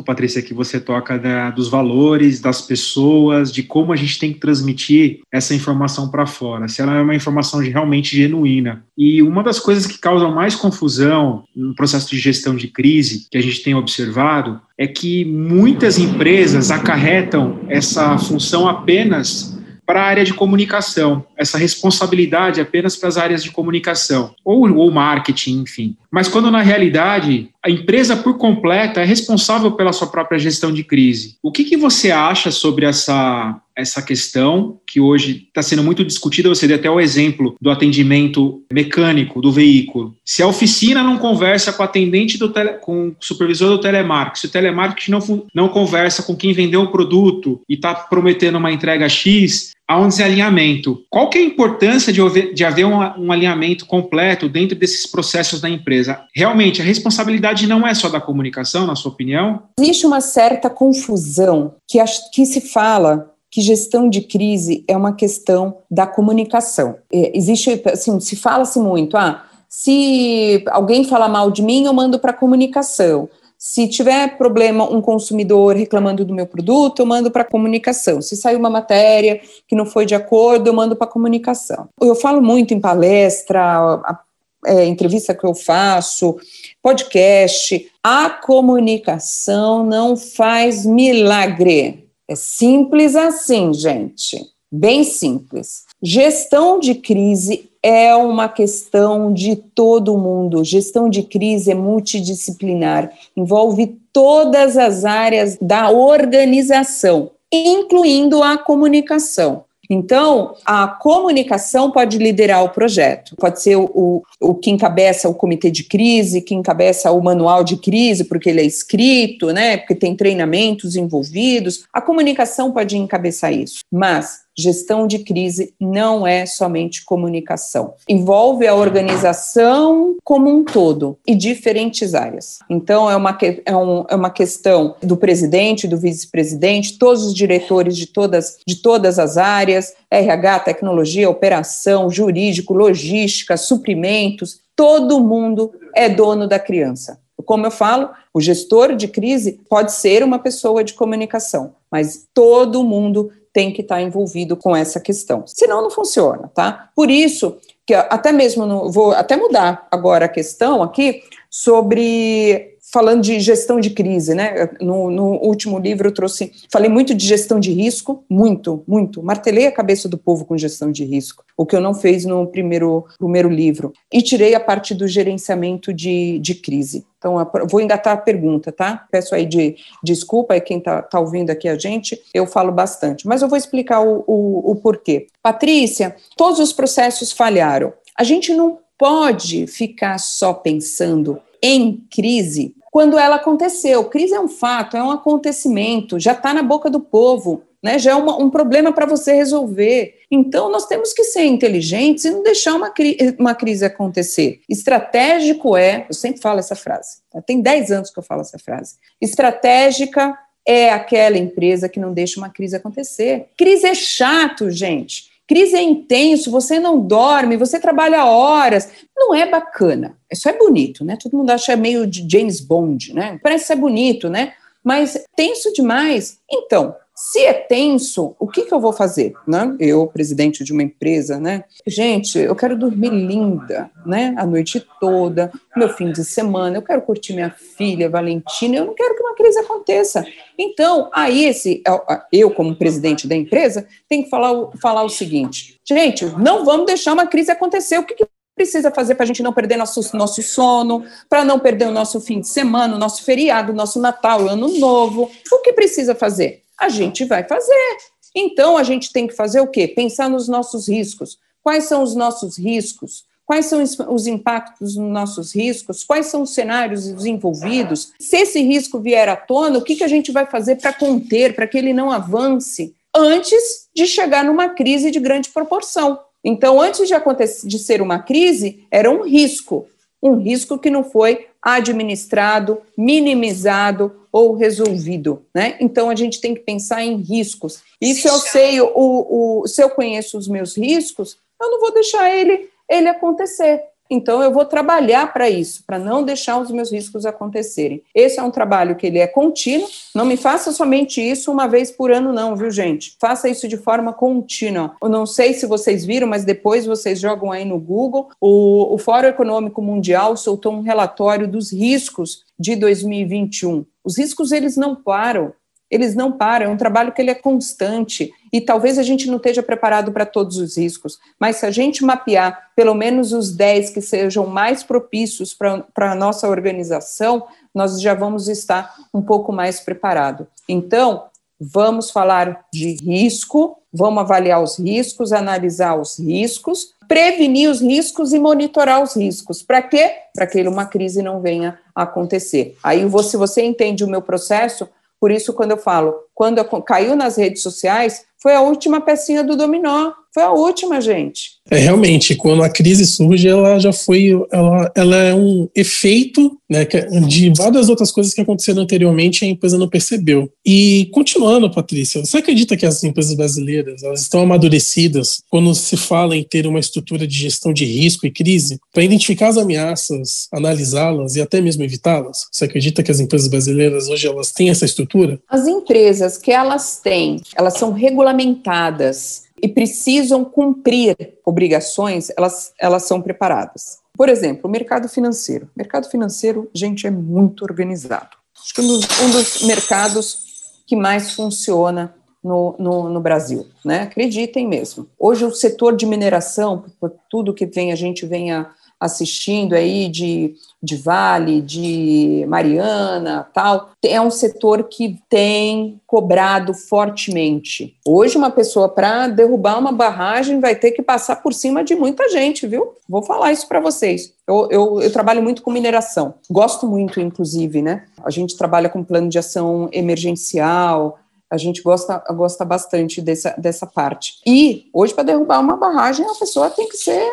Patrícia, 0.00 0.40
que 0.40 0.54
você 0.54 0.78
toca 0.78 1.18
da, 1.18 1.50
dos 1.50 1.68
valores, 1.68 2.40
das 2.40 2.62
pessoas, 2.62 3.52
de 3.52 3.64
como 3.64 3.92
a 3.92 3.96
gente 3.96 4.16
tem 4.16 4.32
que 4.32 4.38
transmitir 4.38 5.22
essa 5.32 5.56
informação 5.56 6.08
para 6.08 6.24
fora, 6.24 6.68
se 6.68 6.80
ela 6.80 6.94
é 6.94 7.02
uma 7.02 7.16
informação 7.16 7.58
realmente 7.58 8.16
genuína. 8.16 8.84
E 8.96 9.20
uma 9.22 9.42
das 9.42 9.58
coisas 9.58 9.88
que 9.88 9.98
causam 9.98 10.32
mais 10.32 10.54
confusão 10.54 11.42
no 11.56 11.74
processo 11.74 12.08
de 12.08 12.16
gestão 12.16 12.54
de 12.54 12.68
crise 12.68 13.26
que 13.28 13.36
a 13.36 13.42
gente 13.42 13.60
tem 13.60 13.74
observado 13.74 14.60
é 14.78 14.86
que 14.86 15.24
muitas 15.24 15.98
empresas 15.98 16.70
acarretam 16.70 17.58
essa 17.68 18.16
função 18.18 18.68
apenas 18.68 19.58
para 19.86 20.02
a 20.02 20.06
área 20.06 20.24
de 20.24 20.34
comunicação, 20.34 21.24
essa 21.36 21.58
responsabilidade 21.58 22.60
apenas 22.60 22.96
para 22.96 23.08
as 23.08 23.16
áreas 23.16 23.42
de 23.42 23.50
comunicação, 23.50 24.34
ou, 24.44 24.70
ou 24.76 24.90
marketing, 24.90 25.62
enfim. 25.62 25.96
Mas 26.10 26.28
quando 26.28 26.50
na 26.50 26.62
realidade 26.62 27.50
a 27.64 27.70
empresa 27.70 28.14
por 28.14 28.36
completa 28.36 29.00
é 29.00 29.04
responsável 29.04 29.72
pela 29.72 29.92
sua 29.92 30.06
própria 30.06 30.38
gestão 30.38 30.70
de 30.70 30.84
crise. 30.84 31.36
O 31.42 31.50
que, 31.50 31.64
que 31.64 31.78
você 31.78 32.10
acha 32.10 32.50
sobre 32.50 32.84
essa, 32.84 33.58
essa 33.74 34.02
questão 34.02 34.78
que 34.86 35.00
hoje 35.00 35.46
está 35.48 35.62
sendo 35.62 35.82
muito 35.82 36.04
discutida? 36.04 36.50
Você 36.50 36.68
deu 36.68 36.76
até 36.76 36.90
o 36.90 37.00
exemplo 37.00 37.56
do 37.58 37.70
atendimento 37.70 38.62
mecânico 38.70 39.40
do 39.40 39.50
veículo. 39.50 40.14
Se 40.24 40.42
a 40.42 40.46
oficina 40.46 41.02
não 41.02 41.16
conversa 41.16 41.72
com 41.72 41.82
o 41.82 41.86
atendente 41.86 42.36
do 42.36 42.50
tele, 42.50 42.74
com 42.74 43.08
o 43.08 43.16
supervisor 43.18 43.70
do 43.70 43.80
telemarketing, 43.80 44.40
se 44.40 44.46
o 44.46 44.50
telemarketing 44.50 45.10
não, 45.10 45.46
não 45.54 45.68
conversa 45.68 46.22
com 46.22 46.36
quem 46.36 46.52
vendeu 46.52 46.82
o 46.82 46.92
produto 46.92 47.62
e 47.66 47.74
está 47.74 47.94
prometendo 47.94 48.58
uma 48.58 48.70
entrega 48.70 49.08
X, 49.08 49.70
há 49.88 49.98
um 49.98 50.08
desalinhamento. 50.08 51.02
Qual 51.10 51.28
que 51.28 51.38
é 51.38 51.40
a 51.40 51.44
importância 51.44 52.12
de 52.12 52.20
haver, 52.20 52.54
de 52.54 52.64
haver 52.64 52.84
um, 52.84 52.98
um, 53.18 53.32
alinhamento 53.32 53.86
completo 53.86 54.48
dentro 54.48 54.76
desses 54.76 55.06
processos 55.06 55.60
da 55.60 55.68
empresa? 55.68 56.20
Realmente, 56.34 56.80
a 56.80 56.84
responsabilidade 56.84 57.66
não 57.66 57.86
é 57.86 57.94
só 57.94 58.08
da 58.08 58.20
comunicação, 58.20 58.86
na 58.86 58.96
sua 58.96 59.12
opinião? 59.12 59.62
Existe 59.78 60.06
uma 60.06 60.20
certa 60.20 60.70
confusão 60.70 61.74
que, 61.88 61.98
que 62.32 62.46
se 62.46 62.60
fala 62.60 63.30
que 63.50 63.60
gestão 63.60 64.10
de 64.10 64.22
crise 64.22 64.84
é 64.88 64.96
uma 64.96 65.14
questão 65.14 65.78
da 65.88 66.08
comunicação. 66.08 66.96
É, 67.12 67.36
existe, 67.38 67.80
assim, 67.86 68.18
se 68.18 68.34
fala-se 68.34 68.80
muito, 68.80 69.16
ah, 69.16 69.44
se 69.68 70.64
alguém 70.68 71.04
fala 71.04 71.28
mal 71.28 71.50
de 71.50 71.62
mim, 71.62 71.84
eu 71.84 71.92
mando 71.92 72.18
para 72.18 72.32
a 72.32 72.36
comunicação. 72.36 73.28
Se 73.66 73.88
tiver 73.88 74.36
problema, 74.36 74.84
um 74.84 75.00
consumidor 75.00 75.74
reclamando 75.74 76.22
do 76.22 76.34
meu 76.34 76.46
produto, 76.46 76.98
eu 76.98 77.06
mando 77.06 77.30
para 77.30 77.40
a 77.40 77.50
comunicação. 77.50 78.20
Se 78.20 78.36
sair 78.36 78.56
uma 78.56 78.68
matéria 78.68 79.40
que 79.66 79.74
não 79.74 79.86
foi 79.86 80.04
de 80.04 80.14
acordo, 80.14 80.68
eu 80.68 80.74
mando 80.74 80.94
para 80.94 81.06
a 81.06 81.10
comunicação. 81.10 81.88
Eu 81.98 82.14
falo 82.14 82.42
muito 82.42 82.74
em 82.74 82.78
palestra, 82.78 83.62
a, 83.62 84.20
é, 84.66 84.84
entrevista 84.84 85.34
que 85.34 85.46
eu 85.46 85.54
faço, 85.54 86.36
podcast. 86.82 87.90
A 88.02 88.28
comunicação 88.28 89.82
não 89.82 90.14
faz 90.14 90.84
milagre. 90.84 92.06
É 92.28 92.34
simples 92.34 93.16
assim, 93.16 93.72
gente. 93.72 94.44
Bem 94.70 95.04
simples. 95.04 95.84
Gestão 96.06 96.78
de 96.78 96.96
crise 96.96 97.70
é 97.82 98.14
uma 98.14 98.46
questão 98.46 99.32
de 99.32 99.56
todo 99.56 100.18
mundo. 100.18 100.62
Gestão 100.62 101.08
de 101.08 101.22
crise 101.22 101.70
é 101.70 101.74
multidisciplinar, 101.74 103.10
envolve 103.34 103.96
todas 104.12 104.76
as 104.76 105.06
áreas 105.06 105.56
da 105.58 105.88
organização, 105.88 107.30
incluindo 107.50 108.42
a 108.42 108.58
comunicação. 108.58 109.64
Então, 109.88 110.54
a 110.64 110.86
comunicação 110.86 111.90
pode 111.90 112.18
liderar 112.18 112.64
o 112.64 112.70
projeto, 112.70 113.34
pode 113.36 113.62
ser 113.62 113.76
o, 113.76 114.22
o, 114.40 114.54
que 114.54 114.70
encabeça 114.70 115.28
o 115.28 115.34
comitê 115.34 115.70
de 115.70 115.84
crise, 115.84 116.42
que 116.42 116.54
encabeça 116.54 117.10
o 117.12 117.22
manual 117.22 117.64
de 117.64 117.76
crise, 117.76 118.24
porque 118.24 118.50
ele 118.50 118.60
é 118.60 118.64
escrito, 118.64 119.52
né? 119.52 119.78
Porque 119.78 119.94
tem 119.94 120.14
treinamentos 120.14 120.96
envolvidos. 120.96 121.84
A 121.92 122.00
comunicação 122.00 122.72
pode 122.72 122.96
encabeçar 122.96 123.52
isso, 123.52 123.80
mas 123.90 124.43
Gestão 124.56 125.06
de 125.06 125.18
crise 125.18 125.74
não 125.80 126.26
é 126.26 126.46
somente 126.46 127.04
comunicação. 127.04 127.94
Envolve 128.08 128.66
a 128.66 128.74
organização 128.74 130.16
como 130.22 130.48
um 130.48 130.64
todo 130.64 131.18
e 131.26 131.34
diferentes 131.34 132.14
áreas. 132.14 132.58
Então, 132.70 133.10
é 133.10 133.16
uma, 133.16 133.36
é, 133.66 133.76
um, 133.76 134.04
é 134.08 134.14
uma 134.14 134.30
questão 134.30 134.94
do 135.02 135.16
presidente, 135.16 135.88
do 135.88 135.96
vice-presidente, 135.96 136.98
todos 136.98 137.24
os 137.24 137.34
diretores 137.34 137.96
de 137.96 138.06
todas, 138.06 138.58
de 138.66 138.76
todas 138.76 139.18
as 139.18 139.36
áreas, 139.36 139.94
RH, 140.10 140.60
tecnologia, 140.60 141.28
operação, 141.28 142.08
jurídico, 142.08 142.72
logística, 142.74 143.56
suprimentos, 143.56 144.60
todo 144.76 145.20
mundo 145.20 145.72
é 145.94 146.08
dono 146.08 146.46
da 146.46 146.58
criança. 146.58 147.18
Como 147.44 147.66
eu 147.66 147.70
falo, 147.70 148.10
o 148.32 148.40
gestor 148.40 148.94
de 148.94 149.08
crise 149.08 149.60
pode 149.68 149.92
ser 149.92 150.22
uma 150.22 150.38
pessoa 150.38 150.82
de 150.82 150.94
comunicação, 150.94 151.74
mas 151.90 152.26
todo 152.32 152.84
mundo 152.84 153.30
tem 153.54 153.72
que 153.72 153.82
estar 153.82 154.02
envolvido 154.02 154.56
com 154.56 154.74
essa 154.76 154.98
questão. 154.98 155.44
Senão 155.46 155.80
não 155.80 155.90
funciona, 155.90 156.50
tá? 156.52 156.90
Por 156.94 157.08
isso 157.08 157.56
que 157.86 157.94
até 157.94 158.32
mesmo 158.32 158.66
no, 158.66 158.90
vou 158.90 159.12
até 159.12 159.36
mudar 159.36 159.86
agora 159.90 160.24
a 160.24 160.28
questão 160.28 160.82
aqui 160.82 161.22
sobre 161.48 162.73
falando 162.94 163.22
de 163.22 163.40
gestão 163.40 163.80
de 163.80 163.90
crise, 163.90 164.36
né? 164.36 164.70
No, 164.80 165.10
no, 165.10 165.32
último 165.44 165.80
livro 165.80 166.06
eu 166.06 166.14
trouxe, 166.14 166.52
falei 166.70 166.88
muito 166.88 167.12
de 167.12 167.26
gestão 167.26 167.58
de 167.58 167.72
risco, 167.72 168.24
muito, 168.30 168.84
muito. 168.86 169.20
Martelei 169.20 169.66
a 169.66 169.72
cabeça 169.72 170.08
do 170.08 170.16
povo 170.16 170.44
com 170.44 170.56
gestão 170.56 170.92
de 170.92 171.04
risco, 171.04 171.44
o 171.56 171.66
que 171.66 171.74
eu 171.74 171.80
não 171.80 171.92
fiz 171.92 172.24
no 172.24 172.46
primeiro, 172.46 173.04
primeiro 173.18 173.50
livro. 173.50 173.92
E 174.12 174.22
tirei 174.22 174.54
a 174.54 174.60
parte 174.60 174.94
do 174.94 175.08
gerenciamento 175.08 175.92
de, 175.92 176.38
de 176.38 176.54
crise. 176.54 177.04
Então, 177.18 177.34
vou 177.68 177.80
engatar 177.80 178.12
a 178.12 178.16
pergunta, 178.16 178.70
tá? 178.70 179.08
Peço 179.10 179.34
aí 179.34 179.44
de 179.44 179.74
desculpa 180.00 180.54
aí 180.54 180.60
quem 180.60 180.78
está 180.78 181.02
tá 181.02 181.18
ouvindo 181.18 181.50
aqui 181.50 181.68
a 181.68 181.76
gente, 181.76 182.20
eu 182.32 182.46
falo 182.46 182.70
bastante, 182.70 183.26
mas 183.26 183.42
eu 183.42 183.48
vou 183.48 183.58
explicar 183.58 184.02
o, 184.02 184.22
o, 184.24 184.70
o 184.70 184.76
porquê. 184.76 185.26
Patrícia, 185.42 186.14
todos 186.36 186.60
os 186.60 186.72
processos 186.72 187.32
falharam. 187.32 187.92
A 188.16 188.22
gente 188.22 188.54
não 188.54 188.78
pode 188.96 189.66
ficar 189.66 190.18
só 190.18 190.54
pensando 190.54 191.40
em 191.60 192.04
crise 192.08 192.72
quando 192.94 193.18
ela 193.18 193.34
aconteceu. 193.34 194.04
Crise 194.04 194.34
é 194.34 194.40
um 194.40 194.46
fato, 194.46 194.96
é 194.96 195.02
um 195.02 195.10
acontecimento, 195.10 196.20
já 196.20 196.30
está 196.30 196.54
na 196.54 196.62
boca 196.62 196.88
do 196.88 197.00
povo, 197.00 197.64
né? 197.82 197.98
já 197.98 198.12
é 198.12 198.14
uma, 198.14 198.40
um 198.40 198.48
problema 198.48 198.92
para 198.92 199.04
você 199.04 199.32
resolver. 199.32 200.20
Então, 200.30 200.70
nós 200.70 200.86
temos 200.86 201.12
que 201.12 201.24
ser 201.24 201.44
inteligentes 201.44 202.24
e 202.24 202.30
não 202.30 202.44
deixar 202.44 202.72
uma, 202.72 202.90
cri 202.90 203.16
uma 203.36 203.52
crise 203.52 203.84
acontecer. 203.84 204.60
Estratégico 204.70 205.76
é, 205.76 206.06
eu 206.08 206.14
sempre 206.14 206.40
falo 206.40 206.60
essa 206.60 206.76
frase, 206.76 207.16
tem 207.44 207.60
10 207.60 207.90
anos 207.90 208.10
que 208.10 208.18
eu 208.20 208.22
falo 208.22 208.42
essa 208.42 208.60
frase. 208.60 208.94
Estratégica 209.20 210.38
é 210.64 210.92
aquela 210.92 211.36
empresa 211.36 211.88
que 211.88 211.98
não 211.98 212.12
deixa 212.12 212.38
uma 212.38 212.48
crise 212.48 212.76
acontecer. 212.76 213.48
Crise 213.58 213.88
é 213.88 213.94
chato, 213.96 214.70
gente. 214.70 215.33
Crise 215.46 215.76
é 215.76 215.82
intenso, 215.82 216.50
você 216.50 216.80
não 216.80 217.00
dorme, 217.00 217.56
você 217.56 217.78
trabalha 217.78 218.24
horas. 218.24 218.88
Não 219.16 219.34
é 219.34 219.48
bacana. 219.48 220.16
Isso 220.30 220.48
é 220.48 220.56
bonito, 220.56 221.04
né? 221.04 221.18
Todo 221.22 221.36
mundo 221.36 221.50
acha 221.50 221.76
meio 221.76 222.06
de 222.06 222.26
James 222.30 222.60
Bond, 222.60 223.12
né? 223.12 223.38
Parece 223.42 223.66
ser 223.66 223.76
bonito, 223.76 224.30
né? 224.30 224.54
Mas 224.82 225.22
tenso 225.36 225.72
demais. 225.72 226.38
Então, 226.50 226.94
se 227.30 227.40
é 227.40 227.54
tenso, 227.54 228.36
o 228.38 228.46
que, 228.46 228.66
que 228.66 228.74
eu 228.74 228.78
vou 228.78 228.92
fazer? 228.92 229.32
Né? 229.46 229.74
Eu, 229.80 230.06
presidente 230.06 230.62
de 230.62 230.74
uma 230.74 230.82
empresa, 230.82 231.40
né? 231.40 231.64
Gente, 231.86 232.38
eu 232.38 232.54
quero 232.54 232.78
dormir 232.78 233.08
linda, 233.08 233.90
né? 234.04 234.34
A 234.36 234.44
noite 234.44 234.86
toda, 235.00 235.50
meu 235.74 235.88
fim 235.88 236.12
de 236.12 236.22
semana, 236.22 236.76
eu 236.76 236.82
quero 236.82 237.00
curtir 237.00 237.32
minha 237.32 237.50
filha, 237.50 238.10
Valentina, 238.10 238.76
eu 238.76 238.84
não 238.84 238.94
quero 238.94 239.16
que 239.16 239.22
uma 239.22 239.34
crise 239.34 239.58
aconteça. 239.58 240.26
Então, 240.58 241.10
aí 241.14 241.46
esse, 241.46 241.82
eu, 242.30 242.50
como 242.50 242.76
presidente 242.76 243.26
da 243.26 243.34
empresa, 243.34 243.86
tenho 244.06 244.24
que 244.24 244.30
falar, 244.30 244.70
falar 244.80 245.02
o 245.02 245.08
seguinte: 245.08 245.80
gente, 245.82 246.26
não 246.38 246.62
vamos 246.62 246.84
deixar 246.84 247.14
uma 247.14 247.26
crise 247.26 247.50
acontecer. 247.50 247.98
O 247.98 248.04
que, 248.04 248.14
que 248.14 248.26
precisa 248.54 248.90
fazer 248.90 249.14
para 249.14 249.24
a 249.24 249.26
gente 249.26 249.42
não 249.42 249.52
perder 249.52 249.78
nosso, 249.78 250.14
nosso 250.14 250.42
sono, 250.42 251.02
para 251.28 251.42
não 251.42 251.58
perder 251.58 251.88
o 251.88 251.90
nosso 251.90 252.20
fim 252.20 252.40
de 252.40 252.48
semana, 252.48 252.94
o 252.94 252.98
nosso 252.98 253.24
feriado, 253.24 253.72
o 253.72 253.74
nosso 253.74 253.98
Natal, 253.98 254.42
o 254.42 254.48
Ano 254.48 254.68
Novo? 254.78 255.30
O 255.50 255.58
que 255.60 255.72
precisa 255.72 256.14
fazer? 256.14 256.63
A 256.80 256.88
gente 256.88 257.24
vai 257.24 257.44
fazer. 257.44 257.96
Então, 258.34 258.76
a 258.76 258.82
gente 258.82 259.12
tem 259.12 259.26
que 259.26 259.34
fazer 259.34 259.60
o 259.60 259.66
quê? 259.66 259.86
Pensar 259.86 260.28
nos 260.28 260.48
nossos 260.48 260.88
riscos. 260.88 261.38
Quais 261.62 261.84
são 261.84 262.02
os 262.02 262.14
nossos 262.14 262.58
riscos? 262.58 263.24
Quais 263.46 263.66
são 263.66 263.82
os 263.82 264.26
impactos 264.26 264.96
nos 264.96 265.12
nossos 265.12 265.54
riscos? 265.54 266.02
Quais 266.02 266.26
são 266.26 266.42
os 266.42 266.54
cenários 266.54 267.06
desenvolvidos? 267.06 268.12
Se 268.18 268.38
esse 268.38 268.60
risco 268.62 268.98
vier 268.98 269.28
à 269.28 269.36
tona, 269.36 269.78
o 269.78 269.82
que, 269.82 269.96
que 269.96 270.04
a 270.04 270.08
gente 270.08 270.32
vai 270.32 270.46
fazer 270.46 270.76
para 270.76 270.92
conter, 270.92 271.54
para 271.54 271.66
que 271.66 271.76
ele 271.76 271.92
não 271.92 272.10
avance 272.10 272.94
antes 273.14 273.88
de 273.94 274.06
chegar 274.06 274.44
numa 274.44 274.70
crise 274.70 275.10
de 275.10 275.20
grande 275.20 275.50
proporção? 275.50 276.18
Então, 276.42 276.80
antes 276.80 277.06
de, 277.06 277.14
acontecer, 277.14 277.66
de 277.66 277.78
ser 277.78 278.00
uma 278.00 278.18
crise, 278.18 278.86
era 278.90 279.10
um 279.10 279.22
risco, 279.22 279.86
um 280.22 280.36
risco 280.36 280.78
que 280.78 280.90
não 280.90 281.04
foi 281.04 281.46
administrado, 281.64 282.82
minimizado 282.96 284.14
ou 284.30 284.54
resolvido, 284.54 285.46
né? 285.54 285.76
Então 285.80 286.10
a 286.10 286.14
gente 286.14 286.40
tem 286.40 286.54
que 286.54 286.60
pensar 286.60 287.02
em 287.02 287.16
riscos. 287.16 287.82
E 288.00 288.14
se 288.14 288.28
eu 288.28 288.38
sei 288.38 288.80
o, 288.80 288.90
o 288.94 289.66
se 289.66 289.82
eu 289.82 289.88
conheço 289.88 290.36
os 290.36 290.46
meus 290.46 290.76
riscos, 290.76 291.38
eu 291.60 291.70
não 291.70 291.80
vou 291.80 291.92
deixar 291.92 292.30
ele 292.30 292.68
ele 292.88 293.08
acontecer. 293.08 293.82
Então, 294.10 294.42
eu 294.42 294.52
vou 294.52 294.64
trabalhar 294.64 295.32
para 295.32 295.48
isso, 295.48 295.82
para 295.86 295.98
não 295.98 296.22
deixar 296.22 296.58
os 296.58 296.70
meus 296.70 296.92
riscos 296.92 297.24
acontecerem. 297.24 298.02
Esse 298.14 298.38
é 298.38 298.42
um 298.42 298.50
trabalho 298.50 298.96
que 298.96 299.06
ele 299.06 299.18
é 299.18 299.26
contínuo. 299.26 299.88
Não 300.14 300.24
me 300.24 300.36
faça 300.36 300.72
somente 300.72 301.20
isso 301.20 301.50
uma 301.50 301.66
vez 301.66 301.90
por 301.90 302.10
ano, 302.10 302.32
não, 302.32 302.54
viu, 302.54 302.70
gente? 302.70 303.16
Faça 303.20 303.48
isso 303.48 303.66
de 303.66 303.76
forma 303.76 304.12
contínua. 304.12 304.94
Eu 305.02 305.08
não 305.08 305.26
sei 305.26 305.54
se 305.54 305.66
vocês 305.66 306.04
viram, 306.04 306.26
mas 306.26 306.44
depois 306.44 306.86
vocês 306.86 307.18
jogam 307.18 307.50
aí 307.50 307.64
no 307.64 307.78
Google. 307.78 308.28
O, 308.40 308.94
o 308.94 308.98
Fórum 308.98 309.28
Econômico 309.28 309.80
Mundial 309.80 310.36
soltou 310.36 310.72
um 310.72 310.82
relatório 310.82 311.48
dos 311.48 311.72
riscos 311.72 312.44
de 312.58 312.76
2021. 312.76 313.84
Os 314.04 314.18
riscos, 314.18 314.52
eles 314.52 314.76
não 314.76 314.94
param 314.94 315.52
eles 315.94 316.16
não 316.16 316.32
param, 316.32 316.66
é 316.66 316.68
um 316.68 316.76
trabalho 316.76 317.12
que 317.12 317.22
ele 317.22 317.30
é 317.30 317.36
constante 317.36 318.32
e 318.52 318.60
talvez 318.60 318.98
a 318.98 319.02
gente 319.04 319.28
não 319.28 319.36
esteja 319.36 319.62
preparado 319.62 320.10
para 320.10 320.26
todos 320.26 320.56
os 320.56 320.76
riscos, 320.76 321.20
mas 321.38 321.54
se 321.58 321.66
a 321.66 321.70
gente 321.70 322.04
mapear 322.04 322.70
pelo 322.74 322.94
menos 322.94 323.32
os 323.32 323.54
10 323.54 323.90
que 323.90 324.00
sejam 324.00 324.44
mais 324.44 324.82
propícios 324.82 325.54
para 325.54 326.10
a 326.10 326.14
nossa 326.16 326.48
organização, 326.48 327.46
nós 327.72 328.00
já 328.00 328.12
vamos 328.12 328.48
estar 328.48 328.92
um 329.14 329.22
pouco 329.22 329.52
mais 329.52 329.78
preparado. 329.78 330.48
Então, 330.68 331.26
vamos 331.60 332.10
falar 332.10 332.66
de 332.72 332.94
risco, 332.94 333.78
vamos 333.92 334.24
avaliar 334.24 334.60
os 334.60 334.80
riscos, 334.80 335.32
analisar 335.32 335.94
os 335.94 336.18
riscos, 336.18 336.88
prevenir 337.06 337.70
os 337.70 337.80
riscos 337.80 338.32
e 338.32 338.40
monitorar 338.40 339.00
os 339.00 339.14
riscos. 339.14 339.62
Para 339.62 339.80
quê? 339.80 340.10
Para 340.34 340.48
que 340.48 340.60
uma 340.66 340.86
crise 340.86 341.22
não 341.22 341.40
venha 341.40 341.78
a 341.94 342.02
acontecer. 342.02 342.76
Aí, 342.82 343.08
se 343.22 343.36
você 343.36 343.62
entende 343.62 344.02
o 344.02 344.08
meu 344.08 344.22
processo, 344.22 344.88
por 345.24 345.30
isso, 345.30 345.54
quando 345.54 345.70
eu 345.70 345.78
falo, 345.78 346.14
quando 346.34 346.62
caiu 346.82 347.16
nas 347.16 347.38
redes 347.38 347.62
sociais, 347.62 348.26
foi 348.36 348.54
a 348.54 348.60
última 348.60 349.00
pecinha 349.00 349.42
do 349.42 349.56
dominó. 349.56 350.12
Foi 350.34 350.42
a 350.42 350.50
última, 350.50 351.00
gente. 351.00 351.52
É 351.70 351.78
realmente, 351.78 352.34
quando 352.34 352.64
a 352.64 352.68
crise 352.68 353.06
surge, 353.06 353.46
ela 353.46 353.78
já 353.78 353.92
foi, 353.92 354.32
ela, 354.50 354.92
ela 354.96 355.16
é 355.16 355.32
um 355.32 355.68
efeito 355.76 356.58
né, 356.68 356.84
de 356.84 357.52
várias 357.56 357.88
outras 357.88 358.10
coisas 358.10 358.34
que 358.34 358.40
aconteceram 358.40 358.82
anteriormente 358.82 359.42
e 359.42 359.48
a 359.48 359.50
empresa 359.50 359.78
não 359.78 359.88
percebeu. 359.88 360.50
E 360.66 361.08
continuando, 361.12 361.70
Patrícia, 361.70 362.20
você 362.20 362.38
acredita 362.38 362.76
que 362.76 362.84
as 362.84 363.04
empresas 363.04 363.34
brasileiras 363.34 364.02
elas 364.02 364.22
estão 364.22 364.42
amadurecidas 364.42 365.40
quando 365.48 365.72
se 365.72 365.96
fala 365.96 366.36
em 366.36 366.42
ter 366.42 366.66
uma 366.66 366.80
estrutura 366.80 367.28
de 367.28 367.38
gestão 367.38 367.72
de 367.72 367.84
risco 367.84 368.26
e 368.26 368.30
crise 368.32 368.80
para 368.92 369.04
identificar 369.04 369.48
as 369.48 369.56
ameaças, 369.56 370.48
analisá-las 370.52 371.36
e 371.36 371.40
até 371.40 371.60
mesmo 371.60 371.84
evitá-las? 371.84 372.46
Você 372.50 372.64
acredita 372.64 373.04
que 373.04 373.10
as 373.12 373.20
empresas 373.20 373.46
brasileiras 373.46 374.08
hoje 374.08 374.26
elas 374.26 374.50
têm 374.50 374.68
essa 374.68 374.84
estrutura? 374.84 375.38
As 375.48 375.68
empresas 375.68 376.36
que 376.36 376.50
elas 376.50 376.98
têm, 377.02 377.40
elas 377.54 377.78
são 377.78 377.92
regulamentadas 377.92 379.43
e 379.62 379.68
precisam 379.68 380.44
cumprir 380.44 381.16
obrigações, 381.44 382.30
elas, 382.36 382.72
elas 382.78 383.04
são 383.04 383.20
preparadas. 383.20 383.98
Por 384.16 384.28
exemplo, 384.28 384.68
o 384.68 384.70
mercado 384.70 385.08
financeiro. 385.08 385.66
O 385.66 385.78
mercado 385.78 386.08
financeiro, 386.08 386.70
gente, 386.74 387.06
é 387.06 387.10
muito 387.10 387.64
organizado. 387.64 388.36
Acho 388.60 388.74
que 388.74 388.80
um 388.80 388.86
dos, 388.86 389.20
um 389.20 389.30
dos 389.30 389.62
mercados 389.62 390.44
que 390.86 390.94
mais 390.94 391.32
funciona 391.32 392.14
no, 392.42 392.76
no, 392.78 393.08
no, 393.08 393.20
Brasil, 393.20 393.66
né? 393.84 394.02
Acreditem 394.02 394.68
mesmo. 394.68 395.08
Hoje 395.18 395.44
o 395.44 395.50
setor 395.50 395.96
de 395.96 396.04
mineração, 396.04 396.84
por 397.00 397.10
tudo 397.30 397.54
que 397.54 397.64
vem, 397.64 397.90
a 397.90 397.96
gente 397.96 398.26
venha 398.26 398.70
assistindo 399.04 399.74
aí 399.74 400.08
de, 400.08 400.54
de 400.82 400.96
Vale, 400.96 401.60
de 401.60 402.44
Mariana, 402.48 403.46
tal, 403.52 403.90
é 404.02 404.18
um 404.20 404.30
setor 404.30 404.84
que 404.84 405.18
tem 405.28 406.00
cobrado 406.06 406.72
fortemente. 406.72 407.96
Hoje, 408.06 408.38
uma 408.38 408.50
pessoa 408.50 408.88
para 408.88 409.28
derrubar 409.28 409.78
uma 409.78 409.92
barragem 409.92 410.58
vai 410.58 410.74
ter 410.74 410.92
que 410.92 411.02
passar 411.02 411.36
por 411.36 411.52
cima 411.52 411.84
de 411.84 411.94
muita 411.94 412.28
gente, 412.30 412.66
viu? 412.66 412.94
Vou 413.06 413.22
falar 413.22 413.52
isso 413.52 413.68
para 413.68 413.80
vocês. 413.80 414.32
Eu, 414.48 414.68
eu, 414.70 415.00
eu, 415.02 415.12
trabalho 415.12 415.42
muito 415.42 415.62
com 415.62 415.70
mineração, 415.70 416.34
gosto 416.50 416.86
muito, 416.86 417.20
inclusive, 417.20 417.82
né? 417.82 418.04
A 418.24 418.30
gente 418.30 418.56
trabalha 418.56 418.88
com 418.88 419.04
plano 419.04 419.28
de 419.28 419.38
ação 419.38 419.88
emergencial, 419.92 421.18
a 421.50 421.58
gente 421.58 421.82
gosta, 421.82 422.22
gosta 422.32 422.64
bastante 422.64 423.20
dessa, 423.20 423.54
dessa 423.58 423.86
parte. 423.86 424.40
E 424.46 424.86
hoje, 424.92 425.14
para 425.14 425.24
derrubar 425.24 425.60
uma 425.60 425.76
barragem, 425.76 426.26
a 426.26 426.34
pessoa 426.34 426.70
tem 426.70 426.88
que 426.88 426.96
ser 426.96 427.30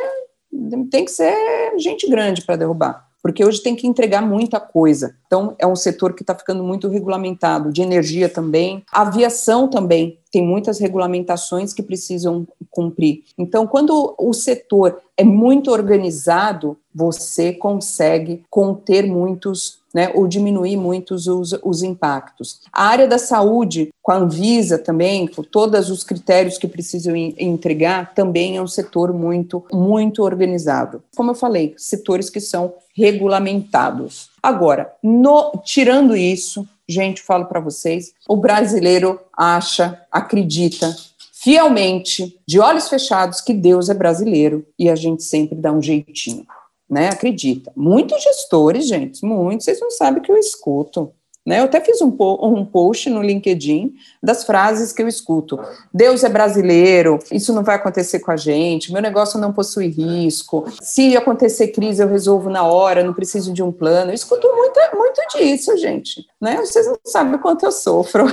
tem 0.89 1.05
que 1.05 1.11
ser 1.11 1.33
gente 1.77 2.09
grande 2.09 2.41
para 2.43 2.55
derrubar, 2.55 3.07
porque 3.21 3.43
hoje 3.43 3.61
tem 3.61 3.75
que 3.75 3.87
entregar 3.87 4.21
muita 4.21 4.59
coisa. 4.59 5.15
Então, 5.27 5.55
é 5.57 5.65
um 5.65 5.75
setor 5.75 6.13
que 6.13 6.23
está 6.23 6.35
ficando 6.35 6.63
muito 6.63 6.87
regulamentado, 6.87 7.71
de 7.71 7.81
energia 7.81 8.27
também. 8.27 8.83
Aviação 8.91 9.67
também 9.67 10.17
tem 10.31 10.45
muitas 10.45 10.79
regulamentações 10.79 11.73
que 11.73 11.83
precisam 11.83 12.47
cumprir. 12.69 13.23
Então, 13.37 13.67
quando 13.67 14.15
o 14.17 14.33
setor 14.33 15.01
é 15.17 15.23
muito 15.23 15.71
organizado, 15.71 16.77
você 16.93 17.53
consegue 17.53 18.43
conter 18.49 19.05
muitos 19.05 19.80
né, 19.93 20.11
ou 20.13 20.27
diminuir 20.27 20.77
muito 20.77 21.13
os, 21.13 21.27
os 21.63 21.83
impactos. 21.83 22.61
A 22.71 22.85
área 22.85 23.07
da 23.07 23.17
saúde, 23.17 23.93
com 24.01 24.11
a 24.11 24.17
Anvisa 24.17 24.77
também, 24.77 25.27
com 25.27 25.43
todos 25.43 25.89
os 25.89 26.03
critérios 26.03 26.57
que 26.57 26.67
precisam 26.67 27.15
entregar, 27.15 28.13
também 28.13 28.57
é 28.57 28.61
um 28.61 28.67
setor 28.67 29.13
muito, 29.13 29.63
muito 29.71 30.23
organizado. 30.23 31.03
Como 31.15 31.31
eu 31.31 31.35
falei, 31.35 31.73
setores 31.77 32.29
que 32.29 32.39
são 32.39 32.73
regulamentados. 32.95 34.29
Agora, 34.41 34.93
no, 35.01 35.51
tirando 35.63 36.15
isso, 36.15 36.67
gente, 36.87 37.21
falo 37.21 37.45
para 37.45 37.59
vocês, 37.59 38.13
o 38.27 38.35
brasileiro 38.35 39.19
acha, 39.35 40.01
acredita 40.11 40.95
fielmente, 41.31 42.37
de 42.47 42.59
olhos 42.59 42.87
fechados, 42.87 43.41
que 43.41 43.53
Deus 43.53 43.89
é 43.89 43.95
brasileiro 43.95 44.63
e 44.77 44.87
a 44.87 44.95
gente 44.95 45.23
sempre 45.23 45.55
dá 45.55 45.71
um 45.71 45.81
jeitinho 45.81 46.45
né? 46.91 47.07
Acredita. 47.07 47.71
Muitos 47.73 48.21
gestores, 48.21 48.85
gente, 48.85 49.25
muitos, 49.25 49.63
vocês 49.63 49.79
não 49.79 49.89
sabem 49.89 50.21
que 50.21 50.29
eu 50.29 50.37
escuto. 50.37 51.13
Né? 51.43 51.59
Eu 51.59 51.63
até 51.63 51.81
fiz 51.81 52.01
um, 52.01 52.11
po 52.11 52.37
um 52.45 52.63
post 52.63 53.09
no 53.09 53.21
LinkedIn 53.21 53.93
das 54.21 54.43
frases 54.43 54.91
que 54.91 55.01
eu 55.01 55.07
escuto. 55.07 55.57
Deus 55.91 56.23
é 56.23 56.29
brasileiro, 56.29 57.17
isso 57.31 57.51
não 57.51 57.63
vai 57.63 57.77
acontecer 57.77 58.19
com 58.19 58.29
a 58.29 58.37
gente, 58.37 58.93
meu 58.93 59.01
negócio 59.01 59.39
não 59.39 59.51
possui 59.51 59.87
risco, 59.87 60.65
se 60.81 61.17
acontecer 61.17 61.69
crise 61.69 62.03
eu 62.03 62.07
resolvo 62.07 62.47
na 62.47 62.63
hora, 62.63 63.03
não 63.03 63.13
preciso 63.13 63.53
de 63.53 63.63
um 63.63 63.71
plano. 63.71 64.11
Eu 64.11 64.15
escuto 64.15 64.47
muito, 64.53 64.79
muito 64.93 65.21
disso, 65.35 65.75
gente. 65.77 66.27
Né? 66.39 66.57
Vocês 66.57 66.85
não 66.85 66.99
sabem 67.05 67.35
o 67.35 67.39
quanto 67.39 67.65
eu 67.65 67.71
sofro. 67.71 68.25